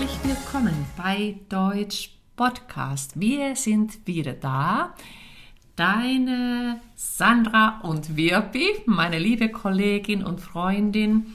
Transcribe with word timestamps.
Herzlich 0.00 0.34
willkommen 0.34 0.86
bei 0.96 1.36
Deutsch 1.50 2.12
Podcast. 2.34 3.20
Wir 3.20 3.54
sind 3.54 4.06
wieder 4.06 4.32
da. 4.32 4.94
Deine 5.76 6.80
Sandra 6.94 7.80
und 7.82 8.16
Wirpi, 8.16 8.66
meine 8.86 9.18
liebe 9.18 9.50
Kollegin 9.50 10.24
und 10.24 10.40
Freundin, 10.40 11.26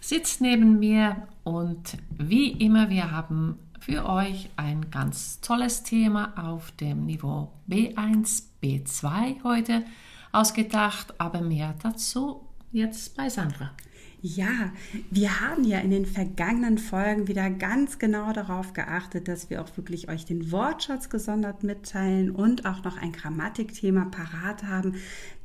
sitzt 0.00 0.40
neben 0.40 0.78
mir 0.78 1.28
und 1.42 1.98
wie 2.16 2.52
immer, 2.52 2.88
wir 2.88 3.10
haben 3.10 3.58
für 3.78 4.08
euch 4.08 4.48
ein 4.56 4.90
ganz 4.90 5.42
tolles 5.42 5.82
Thema 5.82 6.32
auf 6.38 6.72
dem 6.72 7.04
Niveau 7.04 7.52
B1, 7.68 8.44
B2 8.62 9.44
heute 9.44 9.84
ausgedacht, 10.32 11.12
aber 11.20 11.42
mehr 11.42 11.74
dazu 11.82 12.48
jetzt 12.72 13.18
bei 13.18 13.28
Sandra. 13.28 13.72
Ja, 14.26 14.72
wir 15.10 15.42
haben 15.42 15.64
ja 15.64 15.80
in 15.80 15.90
den 15.90 16.06
vergangenen 16.06 16.78
Folgen 16.78 17.28
wieder 17.28 17.50
ganz 17.50 17.98
genau 17.98 18.32
darauf 18.32 18.72
geachtet, 18.72 19.28
dass 19.28 19.50
wir 19.50 19.60
auch 19.60 19.76
wirklich 19.76 20.08
euch 20.08 20.24
den 20.24 20.50
Wortschatz 20.50 21.10
gesondert 21.10 21.62
mitteilen 21.62 22.30
und 22.30 22.64
auch 22.64 22.82
noch 22.84 22.96
ein 22.96 23.12
Grammatikthema 23.12 24.06
parat 24.06 24.62
haben, 24.62 24.94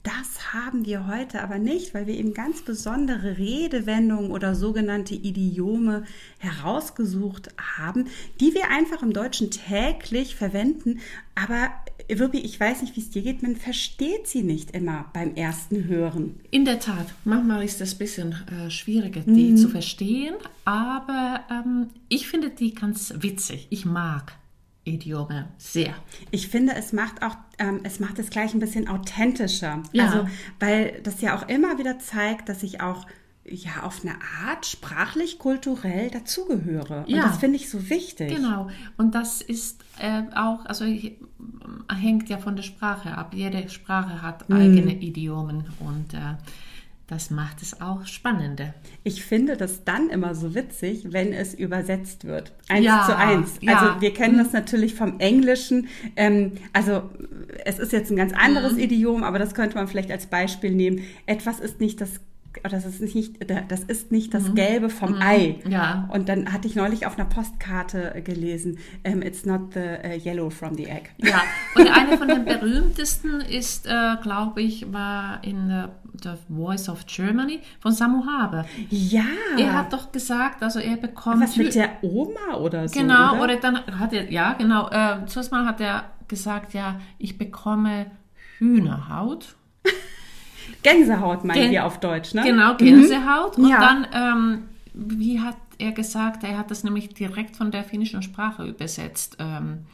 das 0.04 0.54
haben 0.54 0.86
wir 0.86 1.08
heute 1.08 1.44
aber 1.44 1.58
nicht, 1.58 1.94
weil 1.94 2.08
wir 2.08 2.14
eben 2.14 2.34
ganz 2.34 2.62
besondere 2.62 3.38
Redewendungen 3.38 4.32
oder 4.32 4.56
sogenannte 4.56 5.14
Idiome 5.14 6.06
herausgesucht 6.38 7.50
haben, 7.78 8.08
die 8.40 8.54
wir 8.54 8.70
einfach 8.72 9.04
im 9.04 9.12
Deutschen 9.12 9.52
täglich 9.52 10.38
verwenden. 10.38 11.02
Aber 11.36 11.70
wirklich, 12.18 12.44
ich 12.44 12.60
weiß 12.60 12.82
nicht, 12.82 12.96
wie 12.96 13.02
es 13.02 13.10
dir 13.10 13.22
geht, 13.22 13.44
man 13.44 13.56
versteht 13.56 14.28
sie 14.28 14.42
nicht 14.42 14.72
immer 14.72 15.06
beim 15.14 15.36
ersten 15.36 15.86
Hören. 15.86 16.40
In 16.50 16.66
der 16.66 16.80
Tat, 16.80 17.14
manchmal 17.26 17.64
ist 17.64 17.82
es 17.82 17.94
ein 17.94 17.98
bisschen 18.00 18.36
äh, 18.48 18.72
schwieriger, 18.72 19.22
die 19.22 19.52
mhm. 19.52 19.58
zu 19.58 19.70
verstehen, 19.70 20.36
aber 20.66 21.42
ähm, 21.52 21.90
ich 22.08 22.28
finde 22.28 22.50
die 22.50 22.74
ganz 22.74 23.14
witzig. 23.18 23.68
Ich 23.70 23.86
mag 23.86 24.34
Idiome 24.86 25.50
sehr. 25.58 25.94
Ich 26.32 26.48
finde, 26.48 26.74
es 26.76 26.94
macht 26.94 27.22
auch, 27.22 27.36
ähm, 27.60 27.82
es 27.84 28.00
macht 28.00 28.18
es 28.20 28.30
gleich 28.30 28.54
ein 28.54 28.60
bisschen 28.60 28.88
authentischer. 28.88 29.84
Ja. 29.92 30.06
Also, 30.06 30.28
weil 30.60 31.00
das 31.04 31.22
ja 31.22 31.38
auch 31.38 31.48
immer 31.48 31.78
wieder 31.78 32.00
zeigt, 32.00 32.50
dass 32.50 32.64
ich 32.64 32.82
auch 32.82 33.06
ja 33.52 33.84
auf 33.84 34.02
eine 34.04 34.16
Art 34.46 34.66
sprachlich, 34.66 35.40
kulturell 35.40 36.10
dazugehöre. 36.10 37.06
Und 37.08 37.10
ja. 37.10 37.24
das 37.24 37.38
finde 37.38 37.58
ich 37.58 37.70
so 37.70 37.90
wichtig. 37.90 38.36
Genau. 38.36 38.70
Und 38.98 39.16
das 39.16 39.42
ist 39.42 39.84
äh, 40.00 40.24
auch, 40.36 40.66
also 40.66 40.86
hängt 40.86 42.30
ja 42.30 42.38
von 42.38 42.56
der 42.56 42.64
Sprache 42.64 43.18
ab. 43.18 43.34
Jede 43.34 43.70
Sprache 43.70 44.22
hat 44.22 44.50
mhm. 44.50 44.56
eigene 44.56 44.94
Idiomen 44.94 45.66
und 45.80 46.14
äh, 46.14 46.36
das 47.10 47.32
macht 47.32 47.64
es 47.64 47.82
auch 47.82 48.06
spannender. 48.06 48.76
Ich 49.04 49.24
finde 49.26 49.58
das 49.58 49.84
dann 49.84 50.10
immer 50.10 50.36
so 50.36 50.54
witzig, 50.54 51.08
wenn 51.12 51.34
es 51.34 51.56
übersetzt 51.56 52.26
wird. 52.26 52.54
Eins 52.68 52.86
ja, 52.86 53.04
zu 53.04 53.18
eins. 53.18 53.58
Ja. 53.62 53.80
Also 53.80 54.02
wir 54.02 54.14
kennen 54.14 54.38
das 54.38 54.54
natürlich 54.54 54.94
vom 54.94 55.20
Englischen. 55.20 55.88
Ähm, 56.16 56.52
also 56.72 57.10
es 57.66 57.80
ist 57.80 57.94
jetzt 57.94 58.12
ein 58.12 58.16
ganz 58.16 58.32
anderes 58.34 58.74
mhm. 58.74 58.80
Idiom, 58.80 59.24
aber 59.24 59.40
das 59.40 59.56
könnte 59.56 59.76
man 59.76 59.88
vielleicht 59.88 60.12
als 60.12 60.28
Beispiel 60.28 60.70
nehmen. 60.70 61.02
Etwas 61.26 61.60
ist 61.60 61.80
nicht 61.80 62.00
das 62.00 62.20
das 62.64 62.86
ist 62.86 63.02
nicht, 63.02 63.38
das 63.70 63.84
ist 63.84 64.12
nicht 64.12 64.34
das. 64.34 64.54
Gelbe 64.56 64.90
vom 64.90 65.16
mhm. 65.16 65.22
Ei. 65.22 65.60
Ja. 65.68 66.10
Und 66.12 66.28
dann 66.28 66.52
hatte 66.52 66.68
ich 66.68 66.76
neulich 66.76 67.06
auf 67.06 67.18
einer 67.18 67.28
Postkarte 67.28 68.22
gelesen, 68.24 68.80
um, 69.06 69.22
It's 69.22 69.46
not 69.46 69.74
the 69.74 69.80
uh, 69.80 70.28
yellow 70.28 70.50
from 70.50 70.76
the 70.76 70.86
egg. 70.86 71.10
Ja, 71.18 71.42
und 71.76 71.88
eine 71.88 72.18
von 72.18 72.28
den 72.28 72.46
berühmtesten 72.46 73.42
ist, 73.42 73.86
äh, 73.86 74.16
glaube 74.22 74.62
ich, 74.62 74.92
war 74.92 75.44
in 75.44 75.90
The 76.22 76.32
Voice 76.50 76.90
of 76.90 77.06
Germany 77.06 77.62
von 77.80 77.92
Samu 77.92 78.26
Haber. 78.26 78.66
Ja. 78.90 79.26
Er 79.58 79.74
hat 79.74 79.94
doch 79.94 80.12
gesagt, 80.12 80.64
also 80.64 80.80
er 80.80 80.98
bekommt... 80.98 81.42
Was 81.42 81.56
mit 81.56 81.76
der 81.76 81.92
Oma 82.02 82.58
oder 82.58 82.88
so, 82.88 83.00
Genau, 83.00 83.36
oder, 83.36 83.44
oder 83.44 83.56
dann 83.58 84.00
hat 84.00 84.14
er, 84.14 84.32
ja 84.32 84.54
genau, 84.54 84.90
äh, 84.90 85.26
zuerst 85.28 85.52
mal 85.52 85.66
hat 85.66 85.80
er 85.82 86.06
gesagt, 86.28 86.74
ja, 86.74 87.00
ich 87.18 87.38
bekomme 87.38 88.12
Hühnerhaut. 88.58 89.56
Gänsehaut 90.84 91.44
meinen 91.44 91.62
Gän 91.62 91.72
wir 91.72 91.86
auf 91.86 92.00
Deutsch, 92.00 92.34
ne? 92.34 92.44
Genau, 92.44 92.76
Gänsehaut. 92.76 93.58
Mhm. 93.58 93.64
Und 93.64 93.70
ja. 93.70 93.80
dann, 93.80 94.08
ähm, 94.14 94.64
wie 94.94 95.40
hat 95.40 95.58
er 95.78 95.92
gesagt, 95.92 96.44
er 96.44 96.58
hat 96.58 96.72
das 96.72 96.84
nämlich 96.84 97.14
direkt 97.14 97.56
von 97.56 97.72
der 97.72 97.84
finnischen 97.84 98.22
Sprache 98.22 98.66
übersetzt. 98.66 99.38
Ähm, 99.40 99.86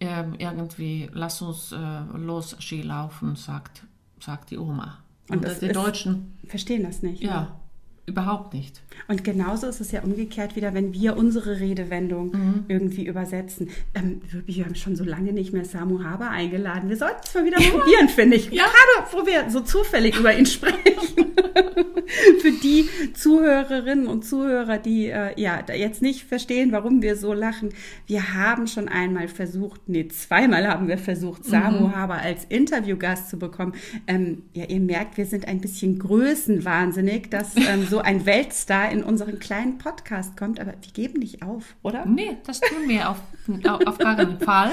ähm, 0.00 0.34
irgendwie, 0.38 1.08
lass 1.12 1.40
uns 1.40 1.72
äh, 1.72 1.76
los 2.16 2.56
Ski 2.60 2.82
laufen, 2.82 3.36
sagt, 3.36 3.82
sagt 4.20 4.50
die 4.50 4.58
Oma. 4.58 4.98
Und, 5.28 5.44
Und 5.44 5.62
die 5.62 5.68
Deutschen 5.68 6.38
verstehen 6.46 6.84
das 6.84 7.02
nicht. 7.02 7.22
Ja. 7.22 7.40
Ne? 7.40 7.48
Überhaupt 8.06 8.54
nicht. 8.54 8.82
Und 9.08 9.24
genauso 9.24 9.66
ist 9.66 9.80
es 9.80 9.90
ja 9.90 10.02
umgekehrt 10.02 10.54
wieder, 10.54 10.74
wenn 10.74 10.92
wir 10.92 11.16
unsere 11.16 11.58
Redewendung 11.58 12.30
mhm. 12.30 12.64
irgendwie 12.68 13.04
übersetzen. 13.04 13.68
Ähm, 13.94 14.20
wir 14.46 14.64
haben 14.64 14.76
schon 14.76 14.94
so 14.94 15.02
lange 15.02 15.32
nicht 15.32 15.52
mehr 15.52 15.64
Samu 15.64 16.04
Haber 16.04 16.30
eingeladen. 16.30 16.88
Wir 16.88 16.96
sollten 16.96 17.20
es 17.24 17.34
mal 17.34 17.44
wieder 17.44 17.56
probieren, 17.56 18.08
finde 18.08 18.36
ich. 18.36 18.52
Ja. 18.52 18.64
Gerade, 18.64 19.12
wo 19.12 19.26
wir 19.26 19.50
so 19.50 19.60
zufällig 19.60 20.16
über 20.18 20.32
ihn 20.36 20.46
sprechen. 20.46 20.76
Für 22.40 22.52
die 22.62 22.88
Zuhörerinnen 23.14 24.06
und 24.06 24.24
Zuhörer, 24.24 24.78
die 24.78 25.06
äh, 25.06 25.38
ja 25.40 25.64
jetzt 25.74 26.00
nicht 26.00 26.22
verstehen, 26.22 26.70
warum 26.70 27.02
wir 27.02 27.16
so 27.16 27.32
lachen. 27.32 27.70
Wir 28.06 28.34
haben 28.34 28.68
schon 28.68 28.88
einmal 28.88 29.26
versucht, 29.26 29.88
nee, 29.88 30.06
zweimal 30.06 30.68
haben 30.68 30.86
wir 30.86 30.98
versucht, 30.98 31.44
Samu 31.44 31.88
mhm. 31.88 31.96
Haber 31.96 32.14
als 32.14 32.44
Interviewgast 32.48 33.30
zu 33.30 33.38
bekommen. 33.38 33.74
Ähm, 34.06 34.42
ja, 34.52 34.64
ihr 34.66 34.80
merkt, 34.80 35.16
wir 35.16 35.26
sind 35.26 35.48
ein 35.48 35.60
bisschen 35.60 35.98
größenwahnsinnig, 35.98 37.30
dass 37.30 37.56
ähm, 37.56 37.84
so 37.88 37.95
so 37.96 38.02
ein 38.02 38.26
Weltstar 38.26 38.90
in 38.90 39.02
unseren 39.02 39.38
kleinen 39.38 39.78
Podcast 39.78 40.36
kommt, 40.36 40.60
aber 40.60 40.72
wir 40.72 40.92
geben 40.92 41.20
nicht 41.20 41.42
auf, 41.42 41.76
oder? 41.82 42.04
Nee, 42.04 42.36
das 42.44 42.60
tun 42.60 42.86
wir 42.88 43.08
auf, 43.08 43.16
auf 43.86 43.96
gar 43.96 44.16
keinen 44.16 44.38
Fall. 44.38 44.72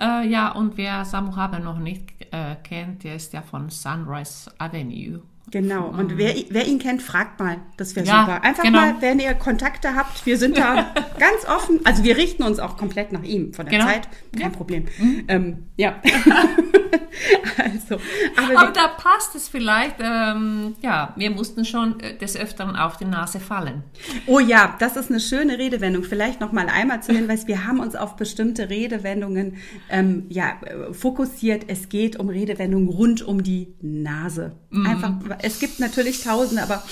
Äh, 0.00 0.28
ja, 0.28 0.50
und 0.50 0.76
wer 0.76 1.04
Samu 1.04 1.36
Haber 1.36 1.60
noch 1.60 1.78
nicht 1.78 2.02
äh, 2.32 2.56
kennt, 2.64 3.04
der 3.04 3.14
ist 3.14 3.32
ja 3.32 3.42
von 3.42 3.70
Sunrise 3.70 4.50
Avenue. 4.58 5.22
Genau, 5.50 5.88
und 5.88 6.18
wer, 6.18 6.34
wer 6.50 6.66
ihn 6.66 6.78
kennt, 6.78 7.00
fragt 7.00 7.40
mal. 7.40 7.58
Das 7.76 7.96
wäre 7.96 8.06
ja, 8.06 8.20
super. 8.20 8.44
Einfach 8.44 8.62
genau. 8.62 8.80
mal, 8.80 8.96
wenn 9.00 9.18
ihr 9.18 9.32
Kontakte 9.34 9.94
habt, 9.94 10.26
wir 10.26 10.36
sind 10.36 10.58
da 10.58 10.94
ganz 11.18 11.46
offen. 11.48 11.80
Also 11.84 12.04
wir 12.04 12.16
richten 12.16 12.42
uns 12.42 12.58
auch 12.58 12.76
komplett 12.76 13.12
nach 13.12 13.22
ihm 13.22 13.54
von 13.54 13.66
der 13.66 13.78
genau. 13.78 13.90
Zeit. 13.90 14.08
Kein 14.32 14.42
ja. 14.42 14.48
Problem. 14.50 14.86
Mhm. 14.98 15.24
Ähm, 15.28 15.58
ja. 15.76 15.96
also, 17.58 18.00
aber, 18.36 18.60
aber 18.60 18.72
da 18.72 18.88
passt 18.88 19.34
es 19.34 19.48
vielleicht, 19.48 19.96
ähm, 20.00 20.76
ja, 20.82 21.14
wir 21.16 21.30
mussten 21.30 21.64
schon 21.64 22.00
äh, 22.00 22.16
des 22.16 22.36
Öfteren 22.36 22.76
auf 22.76 22.96
die 22.96 23.04
Nase 23.06 23.40
fallen. 23.40 23.84
Oh 24.26 24.40
ja, 24.40 24.76
das 24.78 24.96
ist 24.96 25.10
eine 25.10 25.20
schöne 25.20 25.58
Redewendung. 25.58 26.04
Vielleicht 26.04 26.40
noch 26.40 26.52
mal 26.52 26.66
einmal 26.68 27.02
zu 27.02 27.12
Hinweis, 27.12 27.46
wir 27.46 27.66
haben 27.66 27.80
uns 27.80 27.96
auf 27.96 28.16
bestimmte 28.16 28.68
Redewendungen 28.68 29.56
ähm, 29.88 30.26
ja, 30.28 30.58
äh, 30.62 30.92
fokussiert. 30.92 31.64
Es 31.68 31.88
geht 31.88 32.18
um 32.18 32.28
Redewendungen 32.28 32.88
rund 32.88 33.22
um 33.22 33.42
die 33.42 33.74
Nase. 33.80 34.52
Mhm. 34.70 34.86
Einfach, 34.86 35.37
es 35.42 35.58
gibt 35.58 35.80
natürlich 35.80 36.22
tausende, 36.22 36.62
aber 36.62 36.82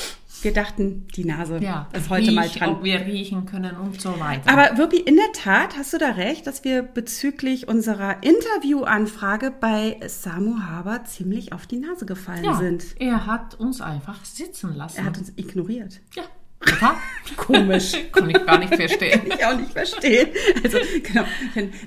wir 0.43 0.53
dachten, 0.53 1.09
die 1.17 1.25
Nase 1.25 1.59
ja, 1.59 1.89
ist 1.93 2.11
heute 2.11 2.29
riech, 2.29 2.35
mal 2.35 2.49
dran. 2.49 2.71
Ob 2.71 2.85
wir 2.85 3.01
riechen 3.01 3.47
können 3.47 3.77
und 3.77 4.01
so 4.01 4.19
weiter. 4.21 4.51
Aber 4.51 4.77
wirklich, 4.79 5.07
in 5.07 5.17
der 5.17 5.33
Tat 5.33 5.77
hast 5.77 5.93
du 5.93 5.99
da 5.99 6.11
recht, 6.11 6.47
dass 6.47 6.63
wir 6.63 6.83
bezüglich 6.83 7.69
unserer 7.69 8.23
Interviewanfrage 8.23 9.51
bei 9.51 9.99
Samu 10.07 10.61
Haber 10.61 11.05
ziemlich 11.05 11.53
auf 11.53 11.67
die 11.67 11.79
Nase 11.79 12.07
gefallen 12.07 12.45
ja, 12.45 12.55
sind. 12.55 12.85
Er 12.99 13.27
hat 13.27 13.55
uns 13.55 13.81
einfach 13.81 14.25
sitzen 14.25 14.75
lassen. 14.75 14.99
Er 14.99 15.05
hat 15.05 15.19
uns 15.19 15.33
ignoriert. 15.37 16.01
Ja, 16.15 16.23
Aha. 16.61 16.97
Komisch. 17.37 17.93
Kann 18.13 18.31
ich 18.31 18.47
gar 18.47 18.59
nicht 18.59 18.75
verstehen. 18.75 19.21
Kann 19.21 19.39
ich 19.39 19.45
auch 19.45 19.57
nicht 19.59 19.73
verstehen. 19.73 20.29
Also, 20.63 20.79
genau. 21.03 21.25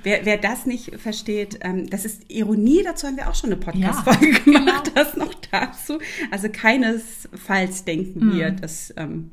Wer, 0.04 0.26
wer 0.26 0.38
das 0.38 0.66
nicht 0.66 1.00
versteht, 1.00 1.60
ähm, 1.62 1.90
das 1.90 2.06
ist 2.06 2.30
Ironie, 2.30 2.84
dazu 2.84 3.08
haben 3.08 3.18
wir 3.18 3.30
auch 3.30 3.36
schon 3.36 3.52
eine 3.52 3.60
Podcast-Folge 3.60 4.32
ja, 4.32 4.40
gemacht, 4.40 4.86
genau. 4.86 4.96
das 4.96 5.16
noch 5.18 5.34
dazu. 5.52 6.00
Also 6.32 6.50
keinesfalls 6.50 7.86
denken 7.86 8.34
wir, 8.34 8.52
mhm. 8.52 8.62
dass 8.62 8.94
ähm, 8.98 9.32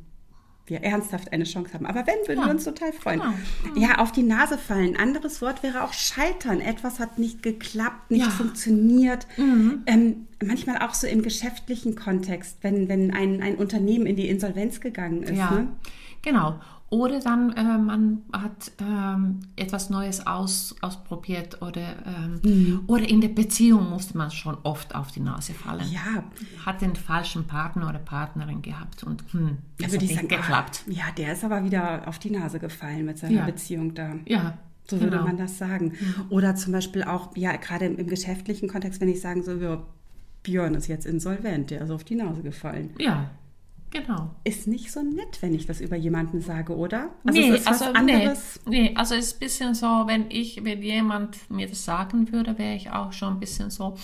wir 0.66 0.82
ernsthaft 0.82 1.32
eine 1.32 1.44
Chance 1.44 1.74
haben. 1.74 1.86
Aber 1.86 2.06
wenn, 2.06 2.16
würden 2.26 2.40
ja. 2.40 2.46
wir 2.46 2.50
uns 2.50 2.64
total 2.64 2.92
freuen. 2.92 3.20
Genau. 3.20 3.86
Ja, 3.86 3.98
auf 3.98 4.12
die 4.12 4.22
Nase 4.22 4.58
fallen. 4.58 4.96
Anderes 4.96 5.40
Wort 5.42 5.62
wäre 5.62 5.84
auch 5.84 5.92
scheitern. 5.92 6.60
Etwas 6.60 6.98
hat 6.98 7.18
nicht 7.18 7.42
geklappt, 7.42 8.10
nicht 8.10 8.26
ja. 8.26 8.30
funktioniert. 8.30 9.26
Mhm. 9.36 9.82
Ähm, 9.86 10.26
manchmal 10.44 10.78
auch 10.78 10.94
so 10.94 11.06
im 11.06 11.22
geschäftlichen 11.22 11.94
Kontext, 11.94 12.58
wenn, 12.62 12.88
wenn 12.88 13.12
ein, 13.12 13.42
ein 13.42 13.56
Unternehmen 13.56 14.06
in 14.06 14.16
die 14.16 14.28
Insolvenz 14.28 14.80
gegangen 14.80 15.22
ist. 15.22 15.36
Ja, 15.36 15.50
ne? 15.50 15.68
genau. 16.22 16.60
Oder 16.88 17.18
dann, 17.18 17.52
äh, 17.52 17.78
man 17.78 18.22
hat 18.32 18.70
ähm, 18.80 19.40
etwas 19.56 19.90
Neues 19.90 20.24
aus, 20.24 20.76
ausprobiert 20.82 21.60
oder, 21.60 21.96
ähm, 22.06 22.40
mhm. 22.44 22.80
oder 22.86 23.08
in 23.08 23.20
der 23.20 23.28
Beziehung 23.28 23.90
musste 23.90 24.16
man 24.16 24.30
schon 24.30 24.56
oft 24.62 24.94
auf 24.94 25.10
die 25.10 25.20
Nase 25.20 25.52
fallen. 25.52 25.84
Ja. 25.90 26.22
Hat 26.64 26.82
den 26.82 26.94
falschen 26.94 27.44
Partner 27.44 27.88
oder 27.88 27.98
Partnerin 27.98 28.62
gehabt 28.62 29.02
und 29.02 29.24
hm, 29.32 29.58
das 29.78 29.94
hat 29.94 30.00
nicht 30.00 30.28
geklappt. 30.28 30.84
Ah, 30.86 30.92
ja, 30.92 31.04
der 31.16 31.32
ist 31.32 31.44
aber 31.44 31.64
wieder 31.64 32.06
auf 32.06 32.20
die 32.20 32.30
Nase 32.30 32.60
gefallen 32.60 33.04
mit 33.04 33.18
seiner 33.18 33.40
ja. 33.40 33.46
Beziehung 33.46 33.94
da. 33.94 34.14
Ja. 34.24 34.58
So 34.88 35.00
würde 35.00 35.16
genau. 35.16 35.26
man 35.26 35.36
das 35.36 35.58
sagen. 35.58 35.86
Mhm. 35.86 36.24
Oder 36.30 36.54
zum 36.54 36.72
Beispiel 36.72 37.02
auch, 37.02 37.36
ja, 37.36 37.56
gerade 37.56 37.86
im, 37.86 37.96
im 37.96 38.06
geschäftlichen 38.06 38.68
Kontext, 38.68 39.00
wenn 39.00 39.08
ich 39.08 39.20
sagen 39.20 39.42
so, 39.42 39.82
Björn 40.44 40.74
ist 40.74 40.86
jetzt 40.86 41.06
insolvent, 41.06 41.70
der 41.70 41.80
ist 41.80 41.90
auf 41.90 42.04
die 42.04 42.14
Nase 42.14 42.42
gefallen. 42.42 42.90
Ja, 43.00 43.30
Genau. 43.90 44.30
Ist 44.44 44.66
nicht 44.66 44.92
so 44.92 45.02
nett, 45.02 45.38
wenn 45.40 45.54
ich 45.54 45.66
das 45.66 45.80
über 45.80 45.96
jemanden 45.96 46.40
sage, 46.40 46.76
oder? 46.76 47.10
Also 47.24 47.40
nee, 47.40 47.48
es 47.48 47.60
ist 47.60 47.66
was 47.66 47.82
also, 47.82 47.94
anderes. 47.94 48.60
Nee, 48.66 48.90
nee, 48.90 48.96
also 48.96 49.14
es 49.14 49.26
ist 49.28 49.36
ein 49.36 49.38
bisschen 49.40 49.74
so, 49.74 49.86
wenn 50.06 50.30
ich, 50.30 50.64
wenn 50.64 50.82
jemand 50.82 51.50
mir 51.50 51.68
das 51.68 51.84
sagen 51.84 52.32
würde, 52.32 52.58
wäre 52.58 52.74
ich 52.74 52.90
auch 52.90 53.12
schon 53.12 53.34
ein 53.34 53.40
bisschen 53.40 53.70
so, 53.70 53.96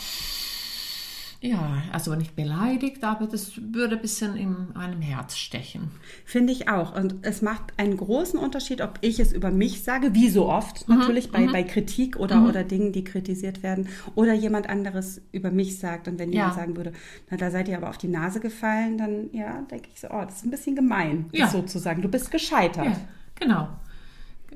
ja, 1.44 1.82
also 1.92 2.14
nicht 2.14 2.36
beleidigt, 2.36 3.02
aber 3.02 3.26
das 3.26 3.52
würde 3.74 3.96
ein 3.96 4.00
bisschen 4.00 4.36
in 4.36 4.68
meinem 4.74 5.00
Herz 5.02 5.36
stechen. 5.36 5.90
Finde 6.24 6.52
ich 6.52 6.68
auch. 6.68 6.94
Und 6.94 7.16
es 7.22 7.42
macht 7.42 7.64
einen 7.78 7.96
großen 7.96 8.38
Unterschied, 8.38 8.80
ob 8.80 8.98
ich 9.00 9.18
es 9.18 9.32
über 9.32 9.50
mich 9.50 9.82
sage, 9.82 10.14
wie 10.14 10.28
so 10.28 10.48
oft 10.48 10.88
natürlich 10.88 11.32
bei, 11.32 11.48
bei 11.48 11.64
Kritik 11.64 12.16
oder, 12.16 12.46
oder 12.48 12.62
Dingen, 12.62 12.92
die 12.92 13.02
kritisiert 13.02 13.64
werden, 13.64 13.88
oder 14.14 14.34
jemand 14.34 14.68
anderes 14.68 15.20
über 15.32 15.50
mich 15.50 15.80
sagt. 15.80 16.06
Und 16.06 16.20
wenn 16.20 16.32
jemand 16.32 16.52
Ja. 16.52 16.56
sagen 16.56 16.76
würde, 16.76 16.92
na, 17.28 17.36
da 17.36 17.50
seid 17.50 17.66
ihr 17.68 17.76
aber 17.76 17.88
auf 17.90 17.98
die 17.98 18.08
Nase 18.08 18.38
gefallen, 18.38 18.96
dann 18.96 19.28
ja, 19.32 19.62
denke 19.62 19.88
ich 19.92 20.00
so, 20.00 20.08
oh, 20.10 20.22
das 20.24 20.36
ist 20.36 20.44
ein 20.44 20.50
bisschen 20.52 20.76
gemein, 20.76 21.26
Ja. 21.32 21.48
sozusagen. 21.48 22.02
Du 22.02 22.08
bist 22.08 22.30
gescheitert. 22.30 22.86
Ja, 22.86 22.96
genau. 23.34 23.68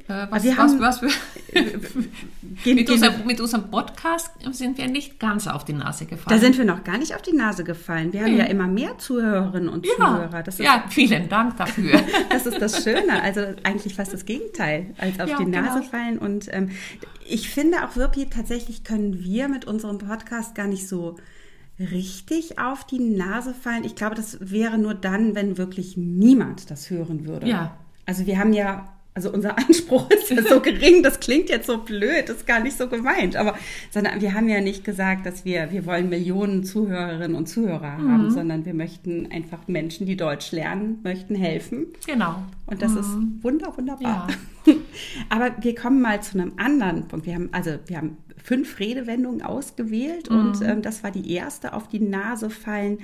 Äh, 0.09 0.27
was, 0.31 0.45
wir 0.45 0.53
was, 0.53 0.59
haben- 0.59 0.81
was 0.81 1.03
wir, 1.03 1.09
Gehen, 2.65 2.77
mit, 2.77 2.87
gehen, 2.87 2.95
unserem, 2.95 3.27
mit 3.27 3.41
unserem 3.41 3.71
Podcast 3.71 4.31
sind 4.53 4.79
wir 4.79 4.89
nicht 4.89 5.19
ganz 5.21 5.47
auf 5.47 5.65
die 5.65 5.73
Nase 5.73 6.05
da 6.05 6.11
gefallen. 6.11 6.41
sind 6.41 6.57
wir 6.59 6.65
noch 6.65 6.85
gar 6.85 6.97
nicht 6.99 7.15
auf 7.15 7.23
die 7.23 7.33
Nase 7.35 7.65
gefallen. 7.65 8.13
Wir 8.13 8.23
haben 8.23 8.37
ja 8.37 8.45
immer 8.45 8.67
mehr 8.67 8.97
Zuhörerinnen 8.99 9.69
und 9.69 9.85
ja, 9.87 9.93
Zuhörer. 9.97 10.47
Ist, 10.47 10.59
ja, 10.61 10.85
vielen 10.89 11.29
Dank 11.29 11.57
dafür. 11.57 12.01
das 12.31 12.47
ist 12.47 12.61
das 12.61 12.83
Schöne. 12.83 13.23
Also 13.23 13.41
eigentlich 13.63 13.95
fast 13.95 14.13
das 14.13 14.25
Gegenteil, 14.25 14.95
als 14.99 15.21
auf 15.21 15.29
Ja, 15.29 15.39
die 15.39 15.47
Nase 15.47 15.81
genau. 15.81 15.91
fallen. 15.91 16.19
Und 16.19 16.49
ähm, 16.53 16.71
ich 17.29 17.51
finde 17.51 17.85
auch 17.85 17.97
wirklich, 17.97 18.29
tatsächlich 18.31 18.85
können 18.85 19.23
wir 19.23 19.49
mit 19.49 19.65
unserem 19.67 19.99
Podcast 19.99 20.55
gar 20.55 20.67
nicht 20.67 20.89
so 20.89 21.17
richtig 21.79 22.59
auf 22.59 22.85
die 22.87 23.01
Nase 23.01 23.53
fallen. 23.55 23.85
Ich 23.85 23.95
glaube, 23.97 24.15
das 24.15 24.39
wäre 24.41 24.79
nur 24.79 24.95
dann, 24.95 25.35
wenn 25.35 25.59
wirklich 25.59 25.97
niemand 25.97 26.71
das 26.71 26.89
hören 26.91 27.27
würde. 27.27 27.47
Ja. 27.49 27.77
Also 28.07 28.27
wir 28.27 28.39
haben 28.39 28.53
ja, 28.53 28.89
also 29.17 29.33
unser 29.33 29.57
Anspruch 29.67 30.09
ist 30.11 30.31
ja 30.31 30.43
so 30.43 30.61
gering, 30.61 31.03
das 31.03 31.19
klingt 31.21 31.49
jetzt 31.49 31.67
so 31.67 31.79
blöd, 31.79 32.29
das 32.29 32.37
ist 32.37 32.47
gar 32.47 32.61
nicht 32.61 32.77
so 32.77 32.87
gemeint, 32.87 33.35
aber 33.35 33.57
sondern 33.91 34.21
wir 34.21 34.35
haben 34.35 34.49
ja 34.49 34.61
nicht 34.61 34.85
gesagt, 34.85 35.25
dass 35.27 35.45
wir, 35.47 35.73
wir 35.73 35.87
wollen 35.87 36.09
Millionen 36.11 36.63
Zuhörerinnen 36.65 37.35
und 37.35 37.47
Zuhörer 37.49 37.97
Mhm. 37.99 38.13
haben, 38.13 38.31
sondern 38.31 38.65
wir 38.67 38.75
möchten 38.75 39.33
einfach 39.33 39.67
Menschen, 39.69 40.07
die 40.07 40.17
Deutsch 40.17 40.53
lernen, 40.53 41.01
möchten 41.03 41.35
helfen. 41.35 41.87
genau. 42.07 42.43
Und 42.67 42.83
das 42.83 42.93
ist 42.93 43.09
wunder, 43.43 43.73
wunderbar. 43.77 44.29
Ja. 44.67 44.75
Aber 45.31 45.51
wir 45.61 45.75
kommen 45.75 46.01
mal 46.03 46.23
zu 46.23 46.39
einem 46.39 46.53
anderen 46.59 47.09
Punkt. 47.09 47.25
Wir 47.27 47.35
haben, 47.35 47.49
also 47.53 47.71
wir 47.87 47.97
haben 47.97 48.17
fünf 48.43 48.79
Redewendungen 48.79 49.41
ausgewählt 49.43 50.29
und 50.29 50.61
ähm, 50.63 50.83
das 50.83 51.03
war 51.03 51.11
die 51.11 51.33
erste 51.33 51.73
auf 51.73 51.89
die 51.89 52.01
Nase 52.01 52.51
fallen. 52.51 52.99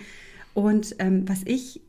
Und 0.55 0.97
ähm, 0.99 1.29
was 1.29 1.43
ich 1.47 1.81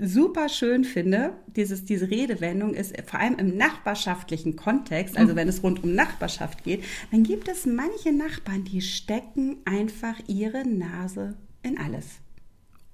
super 0.00 0.48
schön 0.48 0.84
finde, 0.84 1.32
dieses, 1.46 1.84
diese 1.84 2.10
Redewendung 2.10 2.74
ist 2.74 2.94
vor 3.08 3.20
allem 3.20 3.36
im 3.36 3.56
nachbarschaftlichen 3.56 4.56
Kontext, 4.56 5.16
also 5.16 5.36
wenn 5.36 5.48
es 5.48 5.62
rund 5.62 5.82
um 5.84 5.94
Nachbarschaft 5.94 6.64
geht, 6.64 6.84
dann 7.10 7.22
gibt 7.22 7.48
es 7.48 7.66
manche 7.66 8.12
Nachbarn, 8.12 8.64
die 8.64 8.80
stecken 8.80 9.58
einfach 9.64 10.14
ihre 10.26 10.66
Nase 10.66 11.36
in 11.62 11.78
alles. 11.78 12.06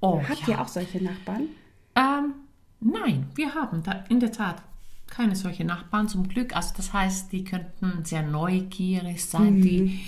Oh, 0.00 0.22
Habt 0.28 0.46
ja. 0.46 0.54
ihr 0.54 0.60
auch 0.60 0.68
solche 0.68 1.02
Nachbarn? 1.02 1.48
Ähm, 1.96 2.34
nein, 2.80 3.26
wir 3.34 3.54
haben 3.54 3.82
da 3.82 4.04
in 4.08 4.20
der 4.20 4.32
Tat 4.32 4.62
keine 5.08 5.34
solche 5.34 5.64
Nachbarn 5.64 6.08
zum 6.08 6.28
Glück. 6.28 6.54
Also 6.54 6.74
das 6.76 6.92
heißt, 6.92 7.32
die 7.32 7.44
könnten 7.44 8.04
sehr 8.04 8.22
neugierig 8.22 9.24
sein, 9.24 9.60
die, 9.62 10.00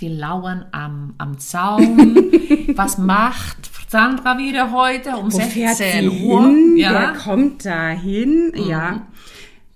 die 0.00 0.08
lauern 0.08 0.66
am, 0.72 1.14
am 1.18 1.38
Zaun. 1.38 1.98
Was 2.76 2.98
macht 2.98 3.69
Sandra 3.94 4.38
wieder 4.38 4.70
heute 4.70 5.16
um 5.16 5.32
Wo 5.32 5.38
fährt 5.40 5.78
16 5.78 6.10
sie 6.12 6.24
Uhr? 6.24 6.42
hin? 6.46 6.72
Wer 6.76 6.80
Ja, 6.92 7.12
kommt 7.16 7.64
da 7.66 7.88
hin? 7.88 8.52
Ja. 8.54 9.08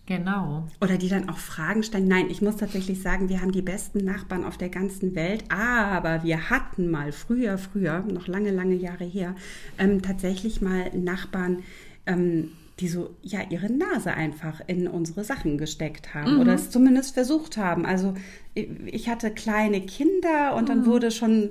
genau. 0.07 0.69
Oder 0.81 0.99
die 0.99 1.09
dann 1.09 1.29
auch 1.29 1.39
Fragen 1.39 1.83
stellen. 1.83 2.07
Nein, 2.07 2.27
ich 2.31 2.41
muss 2.41 2.57
tatsächlich 2.57 3.03
sagen, 3.03 3.29
wir 3.29 3.41
haben 3.41 3.51
die 3.51 3.61
besten 3.61 4.05
Nachbarn 4.05 4.45
auf 4.45 4.57
der 4.57 4.69
ganzen 4.69 5.17
Welt, 5.17 5.43
aber 5.51 6.23
wir 6.23 6.49
hatten 6.49 6.93
mal 6.93 7.11
früher, 7.11 7.59
früher, 7.59 8.05
noch 8.09 8.29
lange, 8.29 8.53
lange 8.53 8.77
Jahre 8.77 9.03
her, 9.05 9.35
ähm, 9.79 10.01
tatsächlich 10.01 10.61
mal 10.61 10.93
Nachbarn, 10.97 11.65
ähm, 12.07 12.53
die 12.79 12.87
so 12.87 13.17
ja 13.21 13.41
ihre 13.51 13.73
Nase 13.73 14.15
einfach 14.15 14.61
in 14.69 14.87
unsere 14.87 15.25
Sachen 15.25 15.59
gesteckt 15.59 16.15
haben 16.15 16.39
oder 16.39 16.55
es 16.55 16.71
zumindest 16.71 17.15
versucht 17.15 17.57
haben. 17.57 17.85
Also 17.85 18.15
ich- 18.55 18.69
ich 18.87 19.09
hatte 19.09 19.33
kleine 19.33 19.81
Kinder 19.81 20.55
und 20.55 20.69
dann 20.69 20.87
wurde 20.87 21.11
schon 21.11 21.51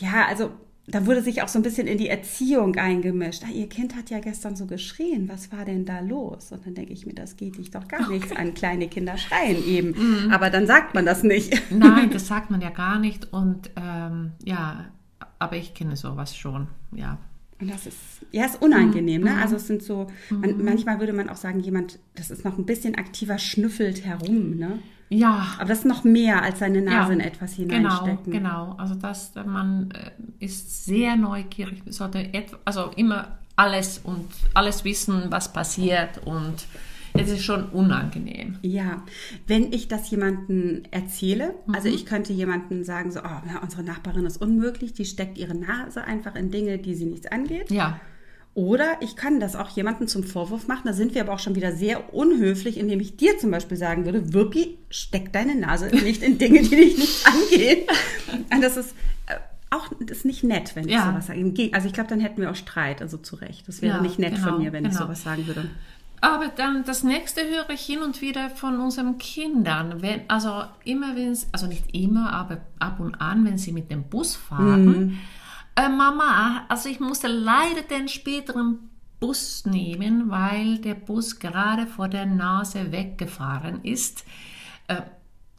ja, 0.00 0.26
also 0.28 0.50
da 0.86 1.06
wurde 1.06 1.22
sich 1.22 1.42
auch 1.42 1.48
so 1.48 1.58
ein 1.58 1.62
bisschen 1.62 1.86
in 1.86 1.96
die 1.96 2.08
Erziehung 2.08 2.76
eingemischt. 2.76 3.42
Ah, 3.46 3.50
ihr 3.50 3.68
Kind 3.68 3.96
hat 3.96 4.10
ja 4.10 4.18
gestern 4.20 4.54
so 4.54 4.66
geschrien, 4.66 5.28
was 5.28 5.50
war 5.50 5.64
denn 5.64 5.86
da 5.86 6.00
los? 6.00 6.52
Und 6.52 6.66
dann 6.66 6.74
denke 6.74 6.92
ich 6.92 7.06
mir, 7.06 7.14
das 7.14 7.36
geht 7.36 7.56
dich 7.56 7.70
doch 7.70 7.88
gar 7.88 8.10
nichts 8.10 8.32
an. 8.36 8.52
Kleine 8.52 8.88
Kinder 8.88 9.16
schreien 9.16 9.64
eben. 9.66 10.30
Aber 10.30 10.50
dann 10.50 10.66
sagt 10.66 10.94
man 10.94 11.06
das 11.06 11.22
nicht. 11.22 11.58
Nein, 11.70 12.10
das 12.10 12.26
sagt 12.26 12.50
man 12.50 12.60
ja 12.60 12.70
gar 12.70 12.98
nicht. 12.98 13.32
Und 13.32 13.70
ähm, 13.76 14.32
ja, 14.44 14.86
aber 15.38 15.56
ich 15.56 15.72
kenne 15.72 15.96
sowas 15.96 16.36
schon. 16.36 16.68
Ja, 16.92 17.18
Und 17.60 17.70
das 17.70 17.86
ist, 17.86 17.96
ja, 18.30 18.44
ist 18.44 18.60
unangenehm, 18.60 19.22
ne? 19.22 19.36
Also 19.40 19.56
es 19.56 19.66
sind 19.66 19.82
so, 19.82 20.08
man, 20.28 20.62
manchmal 20.62 21.00
würde 21.00 21.12
man 21.14 21.30
auch 21.30 21.36
sagen, 21.36 21.60
jemand, 21.60 21.98
das 22.14 22.30
ist 22.30 22.44
noch 22.44 22.58
ein 22.58 22.66
bisschen 22.66 22.94
aktiver, 22.96 23.38
schnüffelt 23.38 24.04
herum, 24.04 24.56
ne? 24.56 24.78
Ja 25.08 25.46
Aber 25.58 25.68
das 25.68 25.78
ist 25.80 25.84
noch 25.84 26.04
mehr 26.04 26.42
als 26.42 26.58
seine 26.58 26.82
Nase 26.82 27.12
in 27.12 27.20
Ja, 27.20 27.26
etwas 27.26 27.56
Genau, 27.56 27.74
hineinstecken. 27.74 28.32
genau. 28.32 28.74
Also 28.78 28.94
das, 28.94 29.32
man 29.46 29.90
äh, 29.92 30.10
ist 30.44 30.84
sehr 30.86 31.16
neugierig, 31.16 31.82
sollte 31.86 32.30
also 32.64 32.90
immer 32.96 33.38
alles 33.56 33.98
und 34.02 34.28
alles 34.54 34.84
wissen, 34.84 35.24
was 35.30 35.52
passiert 35.52 36.18
und 36.26 36.66
es 37.16 37.30
ist 37.30 37.44
schon 37.44 37.66
unangenehm. 37.66 38.58
Ja, 38.62 39.04
wenn 39.46 39.72
ich 39.72 39.86
das 39.86 40.10
jemandem 40.10 40.82
erzähle, 40.90 41.54
also 41.72 41.88
Mhm. 41.88 41.94
ich 41.94 42.06
könnte 42.06 42.32
jemandem 42.32 42.82
sagen, 42.82 43.12
so, 43.12 43.20
oh, 43.20 43.40
na, 43.46 43.60
unsere 43.62 43.84
Nachbarin 43.84 44.26
ist 44.26 44.38
unmöglich, 44.42 44.94
die 44.94 45.04
steckt 45.04 45.38
ihre 45.38 45.54
Nase 45.54 46.02
einfach 46.02 46.34
in 46.34 46.50
Dinge, 46.50 46.78
die 46.78 46.96
sie 46.96 47.04
nichts 47.06 47.28
angeht. 47.28 47.70
Ja, 47.70 48.00
Oder 48.54 48.86
ich 49.00 49.16
kann 49.16 49.40
das 49.40 49.56
auch 49.56 49.68
jemandem 49.70 50.06
zum 50.06 50.22
Vorwurf 50.22 50.68
machen, 50.68 50.82
da 50.84 50.92
sind 50.92 51.14
wir 51.14 51.22
aber 51.22 51.32
auch 51.32 51.38
schon 51.40 51.56
wieder 51.56 51.72
sehr 51.72 52.14
unhöflich, 52.14 52.78
indem 52.78 53.00
ich 53.00 53.16
dir 53.16 53.36
zum 53.38 53.50
Beispiel 53.50 53.76
sagen 53.76 54.04
würde, 54.04 54.32
Wirpi, 54.32 54.78
steck 54.90 55.32
deine 55.32 55.56
Nase 55.56 55.86
nicht 55.86 56.22
in 56.22 56.38
Dinge, 56.38 56.62
die 56.62 56.68
dich 56.76 56.96
nicht 56.96 57.26
angehen. 57.26 57.80
Und 58.54 58.62
das 58.62 58.76
ist 58.76 58.94
äh, 59.26 59.34
auch 59.70 59.88
das 60.00 60.18
ist 60.18 60.24
nicht 60.24 60.44
nett, 60.44 60.76
wenn 60.76 60.86
ich 60.86 60.92
Ja. 60.94 61.06
sowas 61.10 61.26
sage. 61.26 61.70
Also 61.72 61.88
ich 61.88 61.92
glaube, 61.94 62.08
dann 62.08 62.20
hätten 62.20 62.40
wir 62.40 62.50
auch 62.50 62.54
Streit, 62.54 63.02
also 63.02 63.16
zu 63.16 63.34
Recht. 63.36 63.66
Das 63.66 63.82
wäre 63.82 63.96
Ja, 63.96 64.02
nicht 64.02 64.20
nett 64.20 64.38
von 64.38 64.44
genau, 64.52 64.58
mir, 64.58 64.72
wenn 64.72 64.84
ich 64.84 64.92
genau. 64.92 65.02
sowas 65.06 65.24
sagen 65.24 65.48
würde. 65.48 65.68
aber 66.20 66.46
dann 66.54 66.84
das 66.84 67.02
nächste 67.02 67.40
höre 67.42 67.68
ich 67.70 67.80
hin 67.80 68.02
und 68.02 68.20
wieder 68.22 68.50
von 68.50 68.78
unseren 68.78 69.18
Kindern. 69.18 70.00
Wenn, 70.00 70.20
also 70.28 70.62
immer 70.84 71.16
wenn 71.16 71.32
es, 71.32 71.48
also 71.50 71.66
nicht 71.66 71.92
immer, 71.92 72.32
aber 72.32 72.58
ab 72.78 73.00
und 73.00 73.16
an, 73.20 73.44
wenn 73.44 73.58
sie 73.58 73.72
mit 73.72 73.90
dem 73.90 74.04
Bus 74.04 74.36
fahren. 74.36 75.18
Äh, 75.76 75.88
Mama, 75.88 76.64
also 76.68 76.88
ich 76.88 77.00
musste 77.00 77.26
leider 77.28 77.82
den 77.82 78.08
späteren 78.08 78.90
Bus 79.20 79.64
nehmen, 79.66 80.30
weil 80.30 80.78
der 80.78 80.94
Bus 80.94 81.38
gerade 81.38 81.86
vor 81.86 82.08
der 82.08 82.26
Nase 82.26 82.92
weggefahren 82.92 83.82
ist. 83.82 84.24
Äh, 84.88 85.02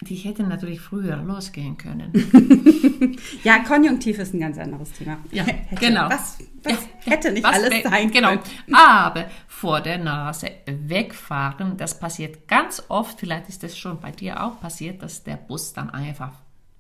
die 0.02 0.16
hätten 0.16 0.50
natürlich 0.50 0.82
früher 0.82 1.18
losgehen 1.18 1.78
können. 1.78 2.12
Ja, 3.44 3.60
Konjunktiv 3.60 4.20
ist 4.20 4.34
ein 4.34 4.40
ganz 4.40 4.58
anderes 4.58 4.92
Thema. 4.92 5.18
Ja, 5.32 5.44
Hätte. 5.44 5.76
genau. 5.76 6.10
Was, 6.10 6.38
was 6.64 6.74
Ja, 6.74 7.12
hätte 7.12 7.32
nicht 7.32 7.44
was 7.44 7.56
alles 7.56 7.84
sein 7.84 8.12
genau. 8.12 8.30
können. 8.30 8.76
Aber 8.76 9.26
vor 9.48 9.82
der 9.82 9.98
Nase 10.00 10.52
wegfahren, 10.66 11.78
das 11.78 11.98
passiert 12.00 12.48
ganz 12.48 12.84
oft. 12.90 13.20
Vielleicht 13.20 13.48
ist 13.50 13.64
das 13.64 13.78
schon 13.78 14.00
bei 14.00 14.12
dir 14.12 14.44
auch 14.44 14.60
passiert, 14.60 15.02
dass 15.02 15.24
der 15.24 15.38
Bus 15.38 15.74
dann 15.74 15.90
einfach 15.90 16.32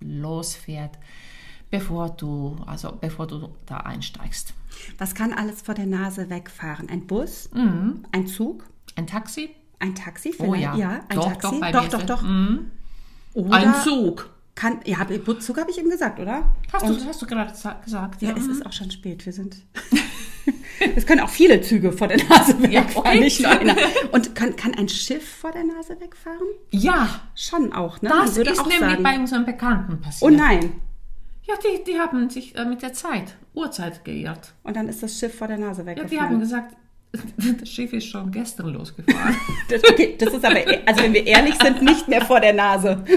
losfährt, 0.01 0.97
bevor 1.79 2.09
du, 2.09 2.55
also 2.65 2.97
bevor 2.99 3.27
du 3.27 3.49
da 3.65 3.77
einsteigst. 3.77 4.53
Was 4.97 5.15
kann 5.15 5.33
alles 5.33 5.61
vor 5.61 5.73
der 5.75 5.85
Nase 5.85 6.29
wegfahren? 6.29 6.89
Ein 6.89 7.07
Bus? 7.07 7.49
Ein 8.11 8.27
Zug? 8.27 8.63
Ein 8.95 9.07
Taxi? 9.07 9.49
Ein 9.79 9.95
Taxi? 9.95 10.33
Oh 10.39 10.53
vielleicht? 10.53 10.77
ja, 10.77 10.89
ein 11.09 11.15
doch, 11.15 11.33
Taxi? 11.33 11.59
doch, 11.61 11.71
doch, 11.71 11.87
doch, 11.89 12.03
doch. 12.03 12.21
Mhm. 12.21 12.71
Oder 13.33 13.53
Ein 13.53 13.73
Zug. 13.83 14.29
Kann, 14.55 14.79
ja, 14.85 14.97
Zug 15.39 15.57
habe 15.59 15.69
ich 15.69 15.77
eben 15.77 15.89
gesagt, 15.89 16.17
oder? 16.17 16.43
Hast 16.71 16.83
Und, 16.85 17.01
du, 17.01 17.05
hast 17.05 17.21
du 17.21 17.25
gerade 17.25 17.53
sa- 17.53 17.73
gesagt? 17.83 18.21
ja, 18.21 18.29
Ja, 18.29 18.37
es 18.37 18.45
mhm. 18.45 18.51
ist 18.51 18.65
auch 18.65 18.71
schon 18.71 18.89
spät. 18.91 19.25
Wir 19.25 19.33
sind. 19.33 19.57
Es 20.95 21.05
können 21.07 21.21
auch 21.21 21.29
viele 21.29 21.61
Züge 21.61 21.91
vor 21.93 22.07
der 22.09 22.17
Nase 22.27 22.61
wegfahren, 22.61 23.05
Ja, 23.05 23.15
nicht 23.15 23.39
nur 23.41 23.49
einer. 23.49 23.75
Und 24.11 24.35
kann, 24.35 24.55
kann 24.57 24.75
ein 24.75 24.89
Schiff 24.89 25.27
vor 25.37 25.51
der 25.51 25.63
Nase 25.63 25.99
wegfahren? 25.99 26.45
ja 26.69 27.07
Schon 27.33 27.71
auch, 27.73 28.01
ne? 28.01 28.09
Das 28.09 28.37
ist 28.37 28.59
auch 28.59 28.67
nämlich 28.67 28.79
sagen, 28.91 29.01
bei 29.03 29.17
unseren 29.17 29.45
Bekannten 29.45 29.93
Oh 29.93 30.03
passiert. 30.03 30.33
nein. 30.33 30.73
Ja, 31.47 31.53
die, 31.63 31.83
die 31.83 31.99
haben 31.99 32.29
sich 32.29 32.55
äh, 32.55 32.65
mit 32.65 32.81
der 32.81 32.93
Zeit, 32.93 33.35
Uhrzeit 33.53 34.03
geirrt. 34.03 34.53
Und 34.63 34.75
dann 34.75 34.87
ist 34.89 35.03
das 35.03 35.17
Schiff 35.19 35.37
vor 35.37 35.47
der 35.47 35.57
Nase 35.59 35.81
Ja, 35.81 35.87
weggefahren. 35.87 36.09
die 36.09 36.19
haben 36.19 36.39
gesagt, 36.39 36.75
das 37.59 37.69
Schiff 37.69 37.93
ist 37.93 38.07
schon 38.07 38.31
gestern 38.31 38.69
losgefahren. 38.73 39.35
Das, 39.69 39.83
okay, 39.83 40.15
das 40.17 40.33
ist 40.33 40.43
aber, 40.45 40.67
e- 40.67 40.81
also 40.85 41.03
wenn 41.03 41.13
wir 41.13 41.25
ehrlich 41.25 41.55
sind, 41.61 41.81
nicht 41.81 42.07
mehr 42.07 42.21
vor 42.25 42.39
der 42.39 42.53
Nase. 42.53 43.03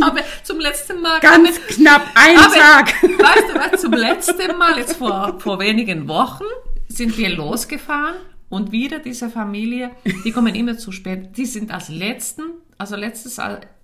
Aber 0.00 0.20
zum 0.42 0.58
letzten 0.58 1.00
Mal? 1.00 1.20
Ganz 1.20 1.58
aber, 1.58 1.66
knapp, 1.68 2.06
ein 2.14 2.36
Tag. 2.36 3.02
Weißt 3.02 3.48
du 3.48 3.54
was, 3.72 3.80
zum 3.80 3.92
letzten 3.92 4.56
Mal, 4.58 4.78
jetzt 4.78 4.96
vor, 4.96 5.38
vor 5.38 5.58
wenigen 5.60 6.08
Wochen, 6.08 6.44
sind 6.88 7.16
wir 7.18 7.28
losgefahren 7.30 8.16
und 8.48 8.72
wieder 8.72 8.98
diese 8.98 9.28
Familie, 9.30 9.90
die 10.24 10.32
kommen 10.32 10.54
immer 10.54 10.76
zu 10.78 10.90
spät. 10.92 11.36
Die 11.36 11.46
sind 11.46 11.70
als 11.70 11.88
letzten, 11.88 12.42
also 12.80 12.96
letztes 12.96 13.38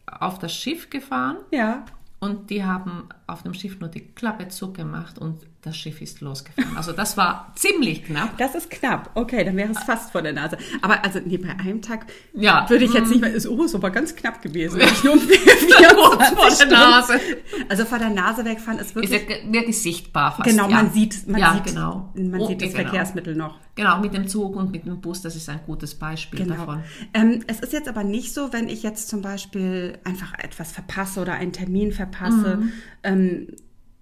auf 0.06 0.38
das 0.38 0.54
Schiff 0.54 0.88
gefahren. 0.88 1.36
Ja. 1.50 1.84
Und 2.18 2.48
die 2.48 2.64
haben 2.64 3.08
auf 3.28 3.42
dem 3.42 3.54
Schiff 3.54 3.80
nur 3.80 3.88
die 3.88 4.00
Klappe 4.00 4.48
zugemacht 4.48 5.18
und 5.18 5.46
das 5.62 5.76
Schiff 5.76 6.00
ist 6.00 6.20
losgefahren. 6.20 6.76
Also 6.76 6.92
das 6.92 7.16
war 7.16 7.52
ziemlich 7.56 8.04
knapp. 8.04 8.38
Das 8.38 8.54
ist 8.54 8.70
knapp. 8.70 9.10
Okay, 9.14 9.44
dann 9.44 9.56
wäre 9.56 9.72
es 9.72 9.78
fast 9.80 10.12
vor 10.12 10.22
der 10.22 10.32
Nase. 10.32 10.56
Aber 10.80 11.04
also 11.04 11.18
nee, 11.24 11.38
bei 11.38 11.48
einem 11.48 11.82
Tag 11.82 12.06
ja. 12.34 12.70
würde 12.70 12.84
ich 12.84 12.92
jetzt 12.92 13.08
nicht 13.08 13.20
mehr, 13.20 13.32
ist, 13.32 13.48
oh, 13.48 13.64
ist 13.64 13.74
aber 13.74 13.90
ganz 13.90 14.14
knapp 14.14 14.40
gewesen. 14.42 14.80
Ja. 15.78 15.92
Nur 15.92 16.10
vor 16.10 16.50
der 16.58 16.66
Nase. 16.68 17.20
Also 17.68 17.84
vor 17.84 17.98
der 17.98 18.10
Nase 18.10 18.44
wegfahren 18.44 18.78
ist 18.78 18.94
wirklich... 18.94 19.20
Ist 19.20 19.28
ja 19.28 19.52
wirklich 19.52 19.82
sichtbar 19.82 20.32
fast. 20.32 20.48
Genau, 20.48 20.68
man 20.68 20.90
sieht, 20.92 21.26
man 21.28 21.40
ja, 21.40 21.54
sieht, 21.54 21.74
genau. 21.74 22.12
man 22.14 22.40
okay, 22.40 22.52
sieht 22.52 22.62
das 22.62 22.70
genau. 22.72 22.82
Verkehrsmittel 22.82 23.34
noch. 23.34 23.58
Genau, 23.74 24.00
mit 24.00 24.14
dem 24.14 24.26
Zug 24.26 24.56
und 24.56 24.72
mit 24.72 24.86
dem 24.86 25.00
Bus, 25.00 25.20
das 25.20 25.36
ist 25.36 25.48
ein 25.50 25.60
gutes 25.66 25.94
Beispiel 25.96 26.44
genau. 26.44 26.54
davon. 26.56 26.82
Ähm, 27.12 27.40
es 27.46 27.60
ist 27.60 27.74
jetzt 27.74 27.88
aber 27.88 28.04
nicht 28.04 28.32
so, 28.32 28.52
wenn 28.52 28.68
ich 28.68 28.82
jetzt 28.82 29.08
zum 29.08 29.20
Beispiel 29.20 29.98
einfach 30.04 30.32
etwas 30.38 30.72
verpasse 30.72 31.20
oder 31.20 31.34
einen 31.34 31.52
Termin 31.52 31.92
verpasse, 31.92 32.56
mhm. 32.56 32.72
ähm, 33.02 33.15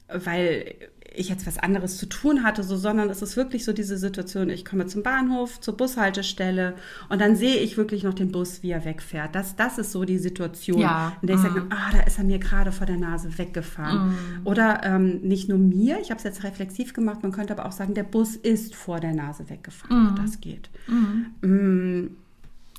weil 0.09 0.75
ich 1.17 1.29
jetzt 1.29 1.47
was 1.47 1.59
anderes 1.59 1.97
zu 1.97 2.07
tun 2.07 2.43
hatte, 2.43 2.63
so, 2.63 2.77
sondern 2.77 3.09
es 3.09 3.23
ist 3.23 3.37
wirklich 3.37 3.65
so 3.65 3.73
diese 3.73 3.97
Situation, 3.97 4.51
ich 4.51 4.65
komme 4.65 4.87
zum 4.87 5.03
Bahnhof, 5.03 5.61
zur 5.61 5.77
Bushaltestelle 5.77 6.75
und 7.09 7.21
dann 7.21 7.37
sehe 7.37 7.57
ich 7.57 7.77
wirklich 7.77 8.03
noch 8.03 8.15
den 8.15 8.33
Bus, 8.33 8.63
wie 8.63 8.71
er 8.71 8.85
wegfährt. 8.85 9.35
Das, 9.35 9.57
das 9.57 9.79
ist 9.79 9.93
so 9.93 10.05
die 10.05 10.19
Situation, 10.19 10.81
ja. 10.81 11.17
in 11.23 11.29
der 11.29 11.37
ich 11.37 11.43
mm. 11.43 11.47
sage, 11.47 11.67
ah, 11.71 11.91
da 11.93 12.01
ist 12.01 12.19
er 12.19 12.25
mir 12.25 12.39
gerade 12.39 12.73
vor 12.73 12.87
der 12.87 12.97
Nase 12.97 13.39
weggefahren. 13.39 14.11
Mm. 14.11 14.47
Oder 14.47 14.83
ähm, 14.85 15.21
nicht 15.21 15.49
nur 15.49 15.59
mir, 15.59 16.01
ich 16.01 16.11
habe 16.11 16.19
es 16.19 16.25
jetzt 16.25 16.43
reflexiv 16.43 16.93
gemacht, 16.93 17.23
man 17.23 17.33
könnte 17.33 17.57
aber 17.57 17.67
auch 17.67 17.73
sagen, 17.73 17.95
der 17.95 18.03
Bus 18.03 18.37
ist 18.37 18.75
vor 18.75 19.01
der 19.01 19.15
Nase 19.15 19.49
weggefahren. 19.49 20.15
Mm. 20.15 20.17
Das 20.17 20.41
geht. 20.41 20.69
Mm. 20.89 21.47
Mm. 21.47 22.17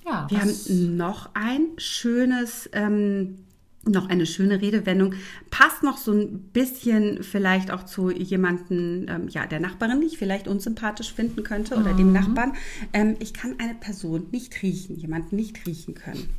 Ja, 0.05 0.27
Wir 0.29 0.41
haben 0.41 0.97
noch 0.97 1.29
ein 1.33 1.67
schönes... 1.77 2.69
Ähm, 2.73 3.37
noch 3.85 4.09
eine 4.09 4.25
schöne 4.25 4.61
Redewendung. 4.61 5.13
Passt 5.51 5.83
noch 5.83 5.97
so 5.97 6.11
ein 6.11 6.39
bisschen 6.53 7.23
vielleicht 7.23 7.71
auch 7.71 7.83
zu 7.83 8.09
jemanden, 8.11 9.07
ähm, 9.09 9.27
ja, 9.29 9.45
der 9.45 9.59
Nachbarin, 9.59 10.01
die 10.01 10.07
ich 10.07 10.17
vielleicht 10.17 10.47
unsympathisch 10.47 11.13
finden 11.13 11.43
könnte 11.43 11.75
oder 11.75 11.93
mhm. 11.93 11.97
dem 11.97 12.13
Nachbarn. 12.13 12.53
Ähm, 12.93 13.15
ich 13.19 13.33
kann 13.33 13.55
eine 13.59 13.75
Person 13.75 14.27
nicht 14.31 14.61
riechen, 14.61 14.97
jemanden 14.97 15.35
nicht 15.35 15.65
riechen 15.65 15.95
können. 15.95 16.29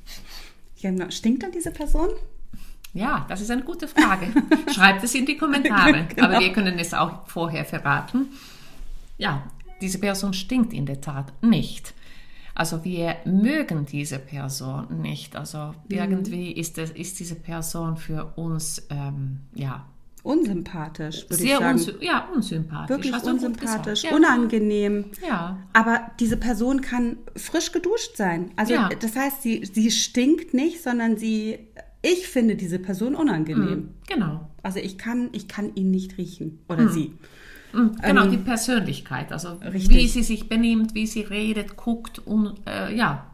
Genau. 0.80 1.10
Stinkt 1.10 1.42
dann 1.42 1.52
diese 1.52 1.70
Person? 1.70 2.08
Ja, 2.92 3.26
das 3.28 3.40
ist 3.40 3.50
eine 3.50 3.62
gute 3.62 3.88
Frage. 3.88 4.28
Schreibt 4.74 5.04
es 5.04 5.14
in 5.14 5.26
die 5.26 5.36
Kommentare. 5.36 6.06
genau. 6.08 6.28
Aber 6.28 6.40
wir 6.40 6.52
können 6.52 6.78
es 6.78 6.94
auch 6.94 7.26
vorher 7.28 7.64
verraten. 7.64 8.28
Ja, 9.18 9.44
diese 9.80 9.98
Person 9.98 10.32
stinkt 10.32 10.72
in 10.72 10.86
der 10.86 11.00
Tat 11.00 11.32
nicht. 11.42 11.94
Also 12.56 12.84
wir 12.84 13.16
mögen 13.26 13.84
diese 13.84 14.18
Person 14.18 15.02
nicht. 15.02 15.36
Also 15.36 15.58
mhm. 15.58 15.74
irgendwie 15.88 16.52
ist, 16.52 16.78
das, 16.78 16.90
ist 16.90 17.20
diese 17.20 17.34
Person 17.34 17.98
für 17.98 18.32
uns, 18.36 18.86
ähm, 18.88 19.40
ja. 19.54 19.84
Unsympathisch, 20.22 21.26
würde 21.28 21.44
ich 21.44 21.50
sagen. 21.50 21.78
Unsy 21.78 21.94
ja, 22.00 22.28
unsympathisch. 22.34 22.96
Wirklich 22.96 23.22
unsympathisch, 23.22 24.04
ja. 24.04 24.16
unangenehm. 24.16 25.04
Ja. 25.24 25.58
Aber 25.74 26.10
diese 26.18 26.38
Person 26.38 26.80
kann 26.80 27.18
frisch 27.36 27.72
geduscht 27.72 28.16
sein. 28.16 28.50
Also 28.56 28.72
ja. 28.72 28.88
das 29.00 29.14
heißt, 29.14 29.42
sie, 29.42 29.68
sie 29.70 29.90
stinkt 29.90 30.54
nicht, 30.54 30.82
sondern 30.82 31.18
sie, 31.18 31.58
ich 32.00 32.26
finde 32.26 32.56
diese 32.56 32.78
Person 32.78 33.14
unangenehm. 33.14 33.68
Mhm, 33.68 33.88
genau. 34.08 34.48
Also 34.62 34.78
ich 34.78 34.96
kann, 34.96 35.28
ich 35.32 35.46
kann 35.46 35.74
ihn 35.74 35.90
nicht 35.90 36.16
riechen 36.16 36.60
oder 36.68 36.84
mhm. 36.84 36.88
sie. 36.88 37.12
Mhm, 37.76 37.96
genau, 38.02 38.24
ähm, 38.24 38.30
die 38.30 38.38
Persönlichkeit, 38.38 39.32
also 39.32 39.50
richtig. 39.72 39.90
wie 39.90 40.08
sie 40.08 40.22
sich 40.22 40.48
benimmt, 40.48 40.94
wie 40.94 41.06
sie 41.06 41.20
redet, 41.20 41.76
guckt 41.76 42.18
und 42.20 42.54
äh, 42.66 42.94
ja. 42.94 43.26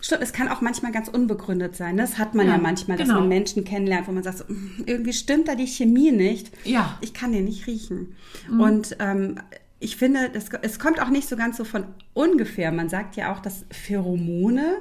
Stimmt, 0.00 0.22
es 0.22 0.32
kann 0.32 0.48
auch 0.48 0.60
manchmal 0.60 0.92
ganz 0.92 1.08
unbegründet 1.08 1.74
sein. 1.76 1.96
Das 1.96 2.18
hat 2.18 2.34
man 2.34 2.46
ja, 2.46 2.52
ja 2.52 2.58
manchmal, 2.58 2.98
dass 2.98 3.08
genau. 3.08 3.20
man 3.20 3.28
Menschen 3.28 3.64
kennenlernt, 3.64 4.06
wo 4.06 4.12
man 4.12 4.22
sagt, 4.22 4.38
so, 4.38 4.48
hm, 4.48 4.84
irgendwie 4.84 5.14
stimmt 5.14 5.48
da 5.48 5.54
die 5.54 5.66
Chemie 5.66 6.12
nicht. 6.12 6.50
Ja. 6.64 6.98
Ich 7.00 7.14
kann 7.14 7.32
den 7.32 7.46
nicht 7.46 7.66
riechen. 7.66 8.14
Mhm. 8.50 8.60
Und 8.60 8.96
ähm, 9.00 9.40
ich 9.80 9.96
finde, 9.96 10.30
das, 10.32 10.50
es 10.62 10.78
kommt 10.78 11.00
auch 11.00 11.10
nicht 11.10 11.28
so 11.28 11.36
ganz 11.36 11.56
so 11.56 11.64
von 11.64 11.84
ungefähr. 12.12 12.72
Man 12.72 12.88
sagt 12.88 13.16
ja 13.16 13.32
auch, 13.32 13.40
dass 13.40 13.64
Pheromone 13.70 14.78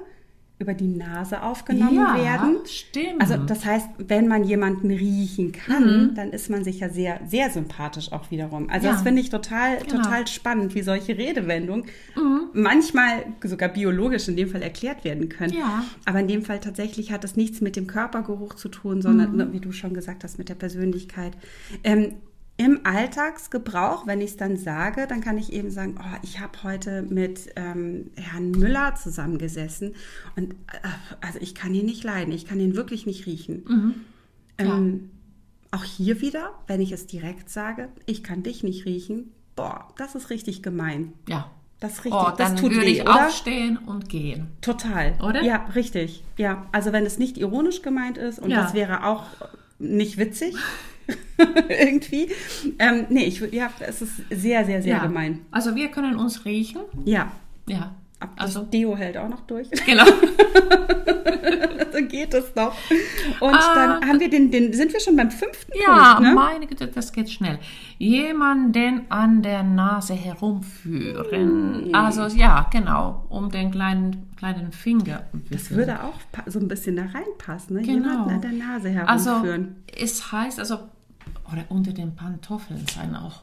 über 0.58 0.74
die 0.74 0.88
Nase 0.88 1.44
aufgenommen 1.44 1.98
ja, 1.98 2.18
werden. 2.18 2.58
Stimmt. 2.66 3.20
Also 3.20 3.36
das 3.38 3.66
heißt, 3.66 3.90
wenn 3.98 4.28
man 4.28 4.46
jemanden 4.46 4.90
riechen 4.90 5.52
kann, 5.52 5.84
mhm. 5.84 6.16
dann 6.16 6.32
ist 6.32 6.50
man 6.50 6.64
sich 6.64 6.80
ja 6.80 6.90
sehr, 6.90 7.20
sehr 7.28 7.50
sympathisch 7.50 8.12
auch 8.14 8.32
wiederum. 8.32 8.70
Also 8.70 8.88
ja. 8.88 8.94
das 8.94 9.02
finde 9.02 9.22
ich 9.22 9.30
total, 9.30 9.80
genau. 9.80 10.02
total 10.02 10.28
spannend, 10.28 10.74
wie 10.74 10.82
solche 10.82 11.18
Redewendungen 11.18 11.86
mhm. 12.16 12.50
manchmal 12.54 13.26
sogar 13.44 13.68
biologisch 13.70 14.30
in 14.30 14.38
dem 14.38 14.48
Fall 14.48 14.62
erklärt 14.62 15.04
werden 15.04 15.28
können. 15.28 15.54
Ja. 15.54 15.84
Aber 16.06 16.22
in 16.22 16.30
dem 16.30 16.42
Fall 16.42 16.62
tatsächlich 16.62 17.12
hat 17.12 17.26
das 17.26 17.36
nichts 17.36 17.60
mit 17.60 17.76
dem 17.76 17.88
Körpergeruch 17.88 18.54
zu 18.54 18.70
tun, 18.70 19.02
sondern, 19.02 19.36
mhm. 19.36 19.52
wie 19.52 19.60
du 19.60 19.74
schon 19.74 19.94
gesagt 19.94 20.24
hast, 20.24 20.38
mit 20.38 20.48
der 20.48 20.56
Persönlichkeit. 20.56 21.34
Ähm, 21.84 22.14
im 22.58 22.82
Alltagsgebrauch, 22.86 24.08
wenn 24.08 24.22
ich 24.22 24.32
es 24.32 24.38
dann 24.38 24.56
sage, 24.56 25.08
dann 25.08 25.20
kann 25.20 25.38
ich 25.38 25.52
eben 25.52 25.72
sagen, 25.72 25.96
oh, 26.00 26.18
ich 26.24 26.40
habe 26.40 26.64
heute 26.64 27.02
mit 27.02 27.52
ähm, 27.58 28.12
Herrn 28.16 28.52
Müller 28.52 28.96
zusammengesessen 28.96 29.94
und 30.38 30.54
äh, 30.54 30.88
also 31.20 31.40
ich 31.42 31.54
kann 31.54 31.74
ihn 31.74 31.86
nicht 31.86 32.04
leiden, 32.04 32.34
ich 32.34 32.46
kann 32.46 32.60
ihn 32.60 32.76
wirklich 32.76 33.06
nicht 33.06 33.26
riechen. 33.26 33.66
Mhm. 33.68 33.96
Ähm, 34.58 35.10
auch 35.72 35.84
hier 35.84 36.22
wieder, 36.22 36.54
wenn 36.68 36.80
ich 36.80 36.94
es 36.94 37.08
direkt 37.08 37.50
sage, 37.50 37.90
ich 38.06 38.24
kann 38.24 38.42
dich 38.42 38.64
nicht 38.64 38.86
riechen, 38.86 39.32
boah, 39.58 39.90
das 39.98 40.16
ist 40.16 40.30
richtig 40.30 40.64
gemein. 40.64 41.14
Ja. 41.28 41.52
Das 41.82 41.94
ist 41.94 42.06
richtig. 42.06 42.22
Oh, 42.26 42.32
das 42.38 42.56
tut 42.56 42.72
würde 42.72 42.86
weh, 42.86 42.92
ich 42.92 43.02
oder? 43.02 43.28
aufstehen 43.28 43.78
und 43.78 44.08
gehen. 44.08 44.48
Total. 44.62 45.14
Oder? 45.22 45.44
Ja, 45.44 45.66
richtig. 45.76 46.24
Ja, 46.38 46.66
also 46.72 46.94
wenn 46.94 47.06
es 47.06 47.20
nicht 47.20 47.38
ironisch 47.38 47.82
gemeint 47.82 48.18
ist 48.18 48.40
und 48.40 48.50
ja. 48.50 48.62
das 48.62 48.74
wäre 48.74 49.06
auch 49.06 49.26
nicht 49.78 50.18
witzig. 50.18 50.56
irgendwie. 51.70 52.30
Ähm, 52.80 53.06
nee, 53.10 53.26
ich, 53.26 53.40
ja, 53.52 53.70
es 53.80 54.02
ist 54.02 54.14
sehr, 54.30 54.66
sehr, 54.66 54.82
sehr 54.82 54.98
ja. 54.98 55.06
gemein. 55.06 55.42
Also 55.52 55.76
wir 55.76 55.90
können 55.90 56.16
uns 56.16 56.46
riechen. 56.46 56.82
Ja. 57.06 57.32
Ja. 57.68 57.96
Das 58.20 58.56
also 58.56 58.64
Deo 58.64 58.96
hält 58.96 59.18
auch 59.18 59.30
noch 59.30 59.42
durch. 59.42 59.70
Genau. 59.86 60.06
so 61.94 62.06
geht 62.08 62.34
es 62.34 62.56
noch. 62.56 62.76
Und 63.40 63.54
ah, 63.54 63.76
dann 63.76 64.08
haben 64.08 64.20
wir 64.20 64.30
den, 64.30 64.52
den, 64.52 64.74
sind 64.74 64.92
wir 64.94 65.00
schon 65.00 65.16
beim 65.16 65.32
fünften 65.32 65.74
ja, 65.80 66.16
Punkt? 66.16 66.24
Ja, 66.24 66.30
ne? 66.30 66.34
meine 66.34 66.68
Güte, 66.68 66.88
das 66.88 67.12
geht 67.12 67.30
schnell. 67.30 67.60
Jemanden 67.98 69.02
an 69.10 69.42
der 69.42 69.64
Nase 69.64 70.14
herumführen. 70.14 71.92
Mm. 71.92 71.96
Also 71.96 72.26
ja, 72.36 72.68
genau, 72.72 73.26
um 73.30 73.50
den 73.52 73.72
kleinen, 73.72 74.30
kleinen 74.38 74.72
Finger. 74.72 75.24
Das 75.52 75.72
würde 75.72 76.04
auch 76.04 76.20
so 76.48 76.60
ein 76.60 76.68
bisschen 76.68 76.96
da 76.96 77.04
reinpassen, 77.04 77.78
ne? 77.78 77.84
Genau. 77.84 78.10
Jemanden 78.10 78.30
an 78.34 78.42
der 78.42 78.52
Nase 78.52 78.90
herumführen. 78.90 79.76
Also 79.92 80.04
es 80.04 80.32
heißt, 80.32 80.60
also, 80.60 80.80
oder 81.52 81.66
unter 81.70 81.94
den 81.94 82.16
Pantoffeln 82.16 82.86
sein 82.88 83.16
auch 83.16 83.42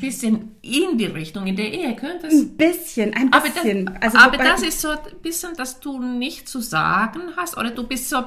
bisschen 0.00 0.56
in 0.62 0.98
die 0.98 1.06
Richtung. 1.06 1.46
In 1.46 1.56
der 1.56 1.72
Ehe 1.72 1.94
könnte 1.96 2.26
es. 2.26 2.34
Ein 2.34 2.56
bisschen, 2.56 3.14
ein 3.14 3.30
bisschen. 3.30 3.88
Aber, 3.88 3.98
das, 3.98 4.14
also, 4.14 4.18
aber 4.18 4.36
das 4.38 4.62
ist 4.62 4.80
so 4.80 4.88
ein 4.88 4.98
bisschen, 5.22 5.54
dass 5.56 5.80
du 5.80 5.98
nicht 5.98 6.48
zu 6.48 6.60
sagen 6.60 7.20
hast 7.36 7.56
oder 7.56 7.70
du 7.70 7.84
bist 7.84 8.08
so, 8.08 8.24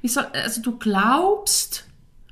wie 0.00 0.08
soll, 0.08 0.24
also 0.32 0.62
du 0.62 0.78
glaubst, 0.78 1.84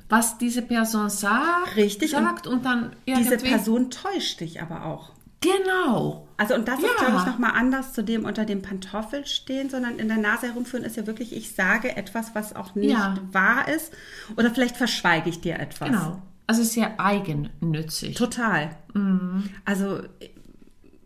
was 0.09 0.39
diese 0.39 0.63
Person 0.63 1.11
sagt, 1.11 1.77
Richtig, 1.77 2.11
sagt 2.11 2.47
und, 2.47 2.55
und 2.55 2.65
dann. 2.65 2.97
Diese 3.07 3.37
Person 3.37 3.91
täuscht 3.91 4.41
dich 4.41 4.61
aber 4.61 4.85
auch. 4.87 5.11
Genau. 5.41 6.29
Also 6.37 6.55
und 6.55 6.69
das 6.69 6.83
ja. 6.83 6.89
ist, 6.89 6.97
glaube 6.99 7.17
ich, 7.19 7.27
nochmal 7.27 7.53
anders 7.55 7.95
zu 7.95 8.05
dem 8.05 8.27
unter 8.27 8.45
dem 8.45 8.61
Pantoffel 8.61 9.25
stehen, 9.27 9.71
sondern 9.71 9.99
in 9.99 10.09
der 10.09 10.19
Nase 10.19 10.49
herumführen 10.49 10.85
ist 10.85 10.97
ja 10.97 11.07
wirklich, 11.07 11.35
ich 11.35 11.55
sage 11.55 11.97
etwas, 11.97 12.35
was 12.35 12.55
auch 12.55 12.75
nicht 12.75 12.91
ja. 12.91 13.17
wahr 13.33 13.69
ist. 13.69 13.93
Oder 14.37 14.51
vielleicht 14.51 14.77
verschweige 14.77 15.31
ich 15.31 15.41
dir 15.41 15.59
etwas. 15.59 15.89
Genau. 15.89 16.23
Also 16.51 16.65
sehr 16.65 16.99
eigennützig. 16.99 18.17
Total. 18.17 18.71
Mhm. 18.93 19.45
Also 19.65 20.01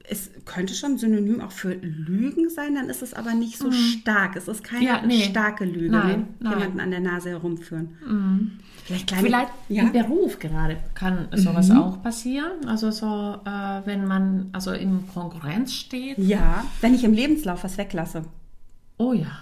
es 0.09 0.31
könnte 0.47 0.73
schon 0.73 0.97
synonym 0.97 1.43
auch 1.43 1.51
für 1.53 1.75
Lügen 1.75 2.49
sein, 2.49 2.75
dann 2.75 2.89
ist 2.89 3.03
es 3.03 3.13
aber 3.13 3.35
nicht 3.35 3.59
so 3.59 3.69
mhm. 3.69 3.75
stark. 3.75 4.37
Es 4.37 4.49
ist 4.49 4.65
keine 4.65 4.87
ja, 4.87 5.03
nee. 5.05 5.25
starke 5.25 5.67
Lüge, 5.67 5.91
nein, 5.91 6.21
ne? 6.21 6.27
nein. 6.41 6.53
jemanden 6.55 6.81
an 6.81 6.91
der 6.91 7.01
Nase 7.01 7.29
herumführen. 7.29 7.91
Mhm. 8.07 8.53
Vielleicht, 8.87 9.07
kleine, 9.07 9.23
Vielleicht 9.23 9.53
ja? 9.69 9.83
im 9.83 9.93
Beruf 9.93 10.39
gerade 10.39 10.79
kann 10.95 11.29
sowas 11.35 11.69
mhm. 11.69 11.77
auch 11.77 12.03
passieren. 12.03 12.67
Also 12.67 12.91
so, 12.91 13.39
äh, 13.45 13.83
wenn 13.85 14.07
man 14.07 14.49
also 14.53 14.71
in 14.73 15.07
Konkurrenz 15.09 15.75
steht. 15.75 16.17
Ja, 16.17 16.65
wenn 16.81 16.95
ich 16.95 17.05
im 17.05 17.13
Lebenslauf 17.13 17.65
was 17.65 17.77
weglasse. 17.77 18.23
Oh 18.97 19.13
ja. 19.13 19.41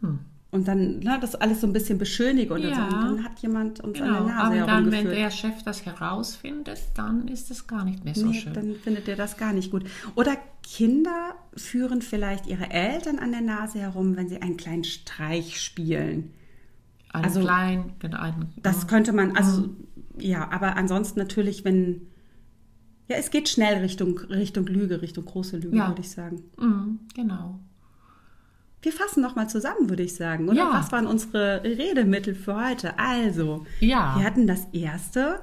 Hm 0.00 0.18
und 0.56 0.66
dann 0.66 1.00
ne, 1.00 1.18
das 1.20 1.34
alles 1.34 1.60
so 1.60 1.66
ein 1.66 1.72
bisschen 1.72 1.98
beschönige 1.98 2.54
oder 2.54 2.68
ja. 2.68 2.74
so. 2.90 2.96
Und 2.96 3.02
dann 3.04 3.24
hat 3.24 3.38
jemand 3.40 3.80
uns 3.80 3.98
genau. 3.98 4.24
an 4.24 4.26
der 4.26 4.34
Nase 4.34 4.62
Aber 4.62 4.66
dann, 4.66 4.90
wenn 4.90 5.08
der 5.08 5.30
Chef 5.30 5.62
das 5.62 5.84
herausfindet, 5.84 6.80
dann 6.94 7.28
ist 7.28 7.50
es 7.50 7.66
gar 7.66 7.84
nicht 7.84 8.04
mehr 8.04 8.14
so 8.14 8.26
nee, 8.26 8.40
schön. 8.40 8.54
Dann 8.54 8.74
findet 8.74 9.06
er 9.06 9.16
das 9.16 9.36
gar 9.36 9.52
nicht 9.52 9.70
gut. 9.70 9.84
Oder 10.14 10.36
Kinder 10.62 11.34
führen 11.54 12.02
vielleicht 12.02 12.46
ihre 12.46 12.70
Eltern 12.70 13.18
an 13.18 13.30
der 13.32 13.42
Nase 13.42 13.78
herum, 13.78 14.16
wenn 14.16 14.28
sie 14.28 14.42
einen 14.42 14.56
kleinen 14.56 14.84
Streich 14.84 15.60
spielen. 15.60 16.32
Ein 17.12 17.24
Also, 17.24 17.40
klein, 17.40 17.92
genau, 17.98 18.18
ein, 18.18 18.52
Das 18.62 18.88
könnte 18.88 19.12
man, 19.12 19.36
also 19.36 19.68
ja, 20.18 20.50
aber 20.50 20.76
ansonsten 20.76 21.18
natürlich, 21.18 21.64
wenn. 21.64 22.02
Ja, 23.08 23.16
es 23.16 23.30
geht 23.30 23.48
schnell 23.48 23.78
Richtung, 23.78 24.18
Richtung 24.18 24.66
Lüge, 24.66 25.00
Richtung 25.00 25.24
große 25.24 25.58
Lüge, 25.58 25.76
Ja. 25.76 25.88
würde 25.88 26.00
ich 26.00 26.10
sagen. 26.10 26.42
Mhm, 26.58 26.98
genau. 27.14 27.60
Wir 28.86 28.92
fassen 28.92 29.20
nochmal 29.20 29.48
zusammen, 29.50 29.90
würde 29.90 30.04
ich 30.04 30.14
sagen. 30.14 30.48
Oder 30.48 30.58
Ja. 30.58 30.70
was 30.74 30.92
waren 30.92 31.08
unsere 31.08 31.60
Redemittel 31.64 32.36
für 32.36 32.54
heute? 32.54 32.96
Also, 32.96 33.66
Ja. 33.80 34.14
wir 34.16 34.24
hatten 34.24 34.46
das 34.46 34.68
erste, 34.72 35.40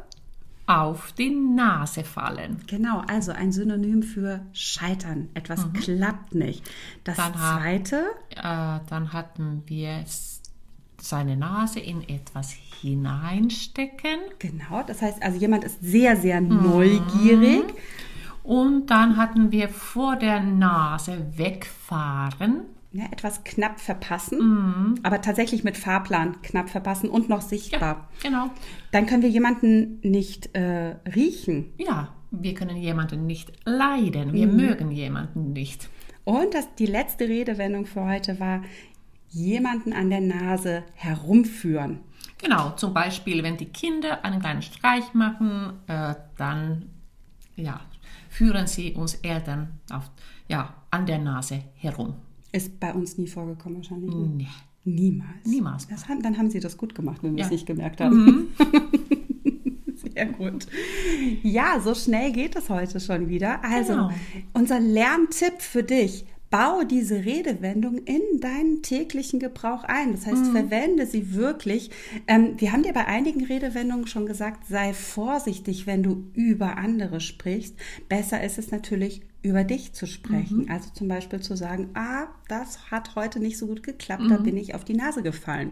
Auf 0.65 1.11
die 1.11 1.29
Nase 1.29 2.05
fallen. 2.05 2.61
genau, 2.67 3.03
also 3.05 3.33
ein 3.33 3.51
Synonym 3.51 4.01
für 4.01 4.39
scheitern. 4.53 5.27
Etwas 5.33 5.67
klappt 5.73 6.33
nicht. 6.33 6.63
Das 7.03 7.17
Dann 7.17 7.33
zweite, 7.33 8.05
Äh, 8.29 8.79
dann 8.89 9.11
hatten 9.11 9.63
wir 9.65 10.05
seine 11.01 11.35
Nase 11.35 11.81
in 11.81 12.07
etwas 12.07 12.51
hineinstecken. 12.79 14.19
genau, 14.39 14.83
das 14.87 15.01
heißt 15.01 15.21
also, 15.21 15.37
jemand 15.37 15.65
ist 15.65 15.79
sehr, 15.81 16.15
sehr 16.15 16.39
neugierig. 16.39 17.65
Und 18.41 18.87
dann 18.89 19.17
hatten 19.17 19.51
wir 19.51 19.67
vor 19.67 20.15
der 20.15 20.39
Nase 20.41 21.25
wegfahren. 21.35 22.61
Ja, 22.95 23.05
etwas 23.11 23.43
knapp 23.43 23.79
verpassen, 23.79 24.37
Mhm. 24.39 24.95
aber 25.01 25.19
tatsächlich 25.21 25.63
mit 25.63 25.77
Fahrplan 25.77 26.41
knapp 26.43 26.69
verpassen 26.69 27.09
und 27.09 27.27
noch 27.27 27.41
sichtbar. 27.41 28.07
Genau. 28.21 28.51
Dann 28.91 29.07
können 29.07 29.23
wir 29.23 29.29
jemanden 29.29 29.99
nicht 30.03 30.55
äh, 30.55 30.95
riechen. 31.15 31.73
Ja, 31.77 32.13
wir 32.29 32.53
können 32.53 32.77
jemanden 32.77 33.25
nicht 33.25 33.51
leiden. 33.65 34.31
Wir 34.33 34.45
mögen 34.45 34.91
jemanden 34.91 35.53
nicht. 35.53 35.89
Und 36.23 36.53
das, 36.53 36.67
die 36.75 36.85
letzte 36.85 37.27
Redewendung 37.27 37.87
für 37.87 38.05
heute 38.05 38.39
war, 38.39 38.61
jemanden 39.29 39.91
an 39.93 40.11
der 40.11 40.21
Nase 40.21 40.83
herumführen. 40.93 41.99
Genau, 42.37 42.71
zum 42.75 42.93
Beispiel, 42.93 43.41
wenn 43.41 43.57
die 43.57 43.65
Kinder 43.71 44.23
einen 44.23 44.39
kleinen 44.39 44.61
Streich 44.61 45.13
machen, 45.15 45.79
äh, 45.87 46.13
dann 46.37 46.89
ja, 47.55 47.79
führen 48.29 48.67
sie 48.67 48.93
uns 48.93 49.15
Eltern 49.15 49.79
auf, 49.91 50.11
ja, 50.47 50.75
an 50.91 51.05
der 51.07 51.17
Nase 51.19 51.63
herum. 51.75 52.13
Ist 52.53 52.79
bei 52.79 52.93
uns 52.93 53.17
nie 53.17 53.27
vorgekommen 53.27 53.77
wahrscheinlich. 53.79 54.13
ne? 54.13 54.31
Nee. 54.37 54.47
Niemals. 54.85 55.45
Niemals. 55.45 55.87
Haben, 56.07 56.21
dann 56.21 56.37
haben 56.37 56.49
sie 56.49 56.59
das 56.59 56.77
gut 56.77 56.93
gemacht, 56.95 57.23
wenn 57.23 57.33
wir 57.33 57.39
Ja. 57.39 57.45
es 57.45 57.51
nicht 57.51 57.65
gemerkt 57.65 57.99
haben. 58.01 58.47
Sehr 60.13 60.25
gut. 60.27 60.67
Ja, 61.41 61.79
so 61.79 61.93
schnell 61.95 62.31
geht 62.31 62.55
es 62.55 62.69
heute 62.69 62.99
schon 62.99 63.29
wieder. 63.29 63.63
Also, 63.63 63.93
Genau. 63.93 64.11
unser 64.53 64.79
Lerntipp 64.79 65.61
für 65.61 65.83
dich. 65.83 66.25
Bau 66.53 66.83
diese 66.83 67.25
Redewendung 67.25 67.97
in 68.03 68.21
deinen 68.39 68.83
täglichen 68.83 69.39
Gebrauch 69.39 69.83
ein. 69.85 70.11
Das 70.11 70.27
heißt, 70.27 70.51
verwende 70.51 71.07
sie 71.07 71.33
wirklich. 71.33 71.89
Ähm, 72.27 72.53
wir 72.57 72.71
haben 72.71 72.83
dir 72.83 72.93
bei 72.93 73.07
einigen 73.07 73.43
Redewendungen 73.43 74.05
schon 74.05 74.27
gesagt, 74.27 74.67
sei 74.67 74.93
vorsichtig, 74.93 75.87
wenn 75.87 76.03
du 76.03 76.27
über 76.35 76.77
andere 76.77 77.21
sprichst. 77.21 77.75
Besser 78.07 78.43
ist 78.43 78.59
es 78.59 78.69
natürlich, 78.69 79.21
über 79.41 79.63
dich 79.63 79.93
zu 79.93 80.05
sprechen. 80.05 80.69
Also 80.69 80.91
zum 80.93 81.07
Beispiel 81.07 81.39
zu 81.39 81.57
sagen, 81.57 81.89
ah, 81.95 82.27
das 82.47 82.91
hat 82.91 83.15
heute 83.15 83.39
nicht 83.39 83.57
so 83.57 83.65
gut 83.65 83.81
geklappt, 83.81 84.25
da 84.29 84.37
bin 84.37 84.55
ich 84.55 84.75
auf 84.75 84.85
die 84.85 84.93
Nase 84.93 85.23
gefallen. 85.23 85.71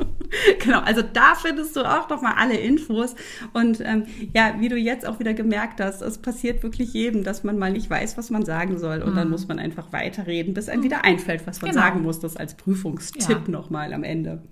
genau, 0.62 0.80
also 0.80 1.02
da 1.02 1.34
findest 1.34 1.76
du 1.76 1.82
auch 1.82 2.08
noch 2.08 2.22
mal 2.22 2.34
alle 2.36 2.56
Infos. 2.56 3.14
Und 3.52 3.80
ähm, 3.80 4.06
ja, 4.34 4.54
wie 4.58 4.68
du 4.68 4.76
jetzt 4.76 5.06
auch 5.06 5.18
wieder 5.18 5.34
gemerkt 5.34 5.80
hast, 5.80 6.02
es 6.02 6.18
passiert 6.18 6.62
wirklich 6.62 6.92
jedem, 6.92 7.24
dass 7.24 7.44
man 7.44 7.58
mal 7.58 7.72
nicht 7.72 7.88
weiß, 7.88 8.16
was 8.18 8.30
man 8.30 8.44
sagen 8.44 8.78
soll. 8.78 9.02
Und 9.02 9.14
dann 9.16 9.30
muss 9.30 9.48
man 9.48 9.58
einfach 9.58 9.92
weiterreden, 9.92 10.54
bis 10.54 10.68
einem 10.68 10.82
wieder 10.82 11.04
einfällt, 11.04 11.46
was 11.46 11.60
man 11.62 11.70
Genau. 11.70 11.82
sagen 11.82 12.02
muss. 12.02 12.20
Das 12.20 12.36
als 12.36 12.54
Prüfungstipp 12.56 13.28
Ja. 13.46 13.50
noch 13.52 13.70
mal 13.70 13.92
am 13.92 14.04
Ende. 14.04 14.42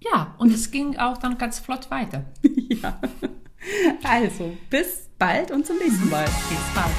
Ja, 0.00 0.34
und 0.38 0.52
es 0.52 0.70
ging 0.70 0.96
auch 0.96 1.16
dann 1.18 1.38
ganz 1.38 1.58
flott 1.60 1.90
weiter. 1.90 2.24
ja. 2.68 2.98
Also, 4.02 4.56
bis 4.70 5.08
bald 5.18 5.50
und 5.50 5.66
zum 5.66 5.78
nächsten 5.78 6.08
Mal. 6.10 6.24
Bis 6.24 6.74
bald. 6.74 6.90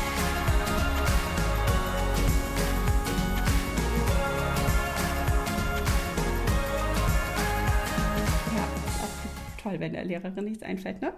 Ja, 8.56 8.64
ist 8.86 9.02
auch 9.02 9.62
toll, 9.62 9.80
wenn 9.80 9.94
der 9.94 10.06
Lehrerin 10.06 10.46
nichts 10.46 10.64
einfällt, 10.64 11.02
ne? 11.02 11.14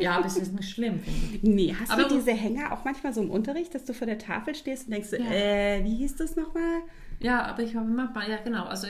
Ja, 0.00 0.16
aber 0.16 0.26
es 0.26 0.36
ist 0.36 0.52
nicht 0.54 0.70
schlimm, 0.70 0.98
finde 1.00 1.36
ich. 1.36 1.42
Nee, 1.42 1.76
hast 1.78 1.90
Aber 1.90 2.04
du 2.04 2.14
diese 2.16 2.32
Hänger 2.32 2.72
auch 2.72 2.84
manchmal 2.84 3.12
so 3.14 3.22
im 3.22 3.30
Unterricht, 3.30 3.74
dass 3.74 3.84
du 3.84 3.92
vor 3.94 4.06
der 4.06 4.18
Tafel 4.18 4.54
stehst 4.54 4.86
und 4.86 4.92
denkst, 4.94 5.12
Ja. 5.12 5.18
äh, 5.30 5.84
wie 5.84 5.94
hieß 5.96 6.16
das 6.16 6.34
nochmal? 6.36 6.80
Ja, 7.20 7.44
aber 7.44 7.62
ich 7.62 7.76
habe 7.76 7.86
manchmal, 7.86 8.28
ja 8.28 8.38
genau, 8.38 8.64
also 8.64 8.88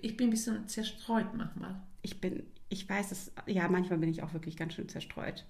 ich 0.00 0.16
bin 0.16 0.28
ein 0.28 0.30
bisschen 0.30 0.68
zerstreut 0.68 1.26
manchmal. 1.34 1.74
Ich 2.02 2.20
bin, 2.20 2.44
ich 2.70 2.88
weiß 2.88 3.12
es, 3.12 3.32
ja, 3.46 3.68
manchmal 3.68 3.98
bin 3.98 4.08
ich 4.08 4.22
auch 4.22 4.32
wirklich 4.32 4.56
ganz 4.56 4.74
schön 4.74 4.88
zerstreut. 4.88 5.44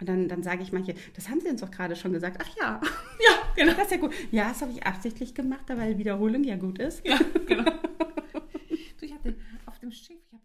Und 0.00 0.08
dann, 0.08 0.28
dann 0.28 0.42
sage 0.42 0.62
ich 0.62 0.72
manche, 0.72 0.94
das 1.14 1.28
haben 1.28 1.40
sie 1.40 1.48
uns 1.48 1.60
doch 1.60 1.70
gerade 1.70 1.94
schon 1.94 2.12
gesagt. 2.12 2.42
Ach 2.42 2.56
ja. 2.60 2.80
Ja, 3.20 3.32
genau. 3.54 3.74
Das 3.74 3.84
ist 3.84 3.92
ja 3.92 3.96
gut. 3.98 4.12
Ja, 4.32 4.48
das 4.48 4.60
habe 4.60 4.72
ich 4.72 4.84
absichtlich 4.84 5.34
gemacht, 5.34 5.64
weil 5.68 5.98
Wiederholung 5.98 6.42
ja 6.42 6.56
gut 6.56 6.78
ist. 6.80 7.06
Ja, 7.06 7.18
genau. 7.46 7.70
du, 8.98 9.06
ich 9.06 9.14
hatte 9.14 9.36
auf 9.66 9.78
dem 9.78 9.92
Schiff, 9.92 10.18
ich 10.26 10.32
habe 10.32 10.43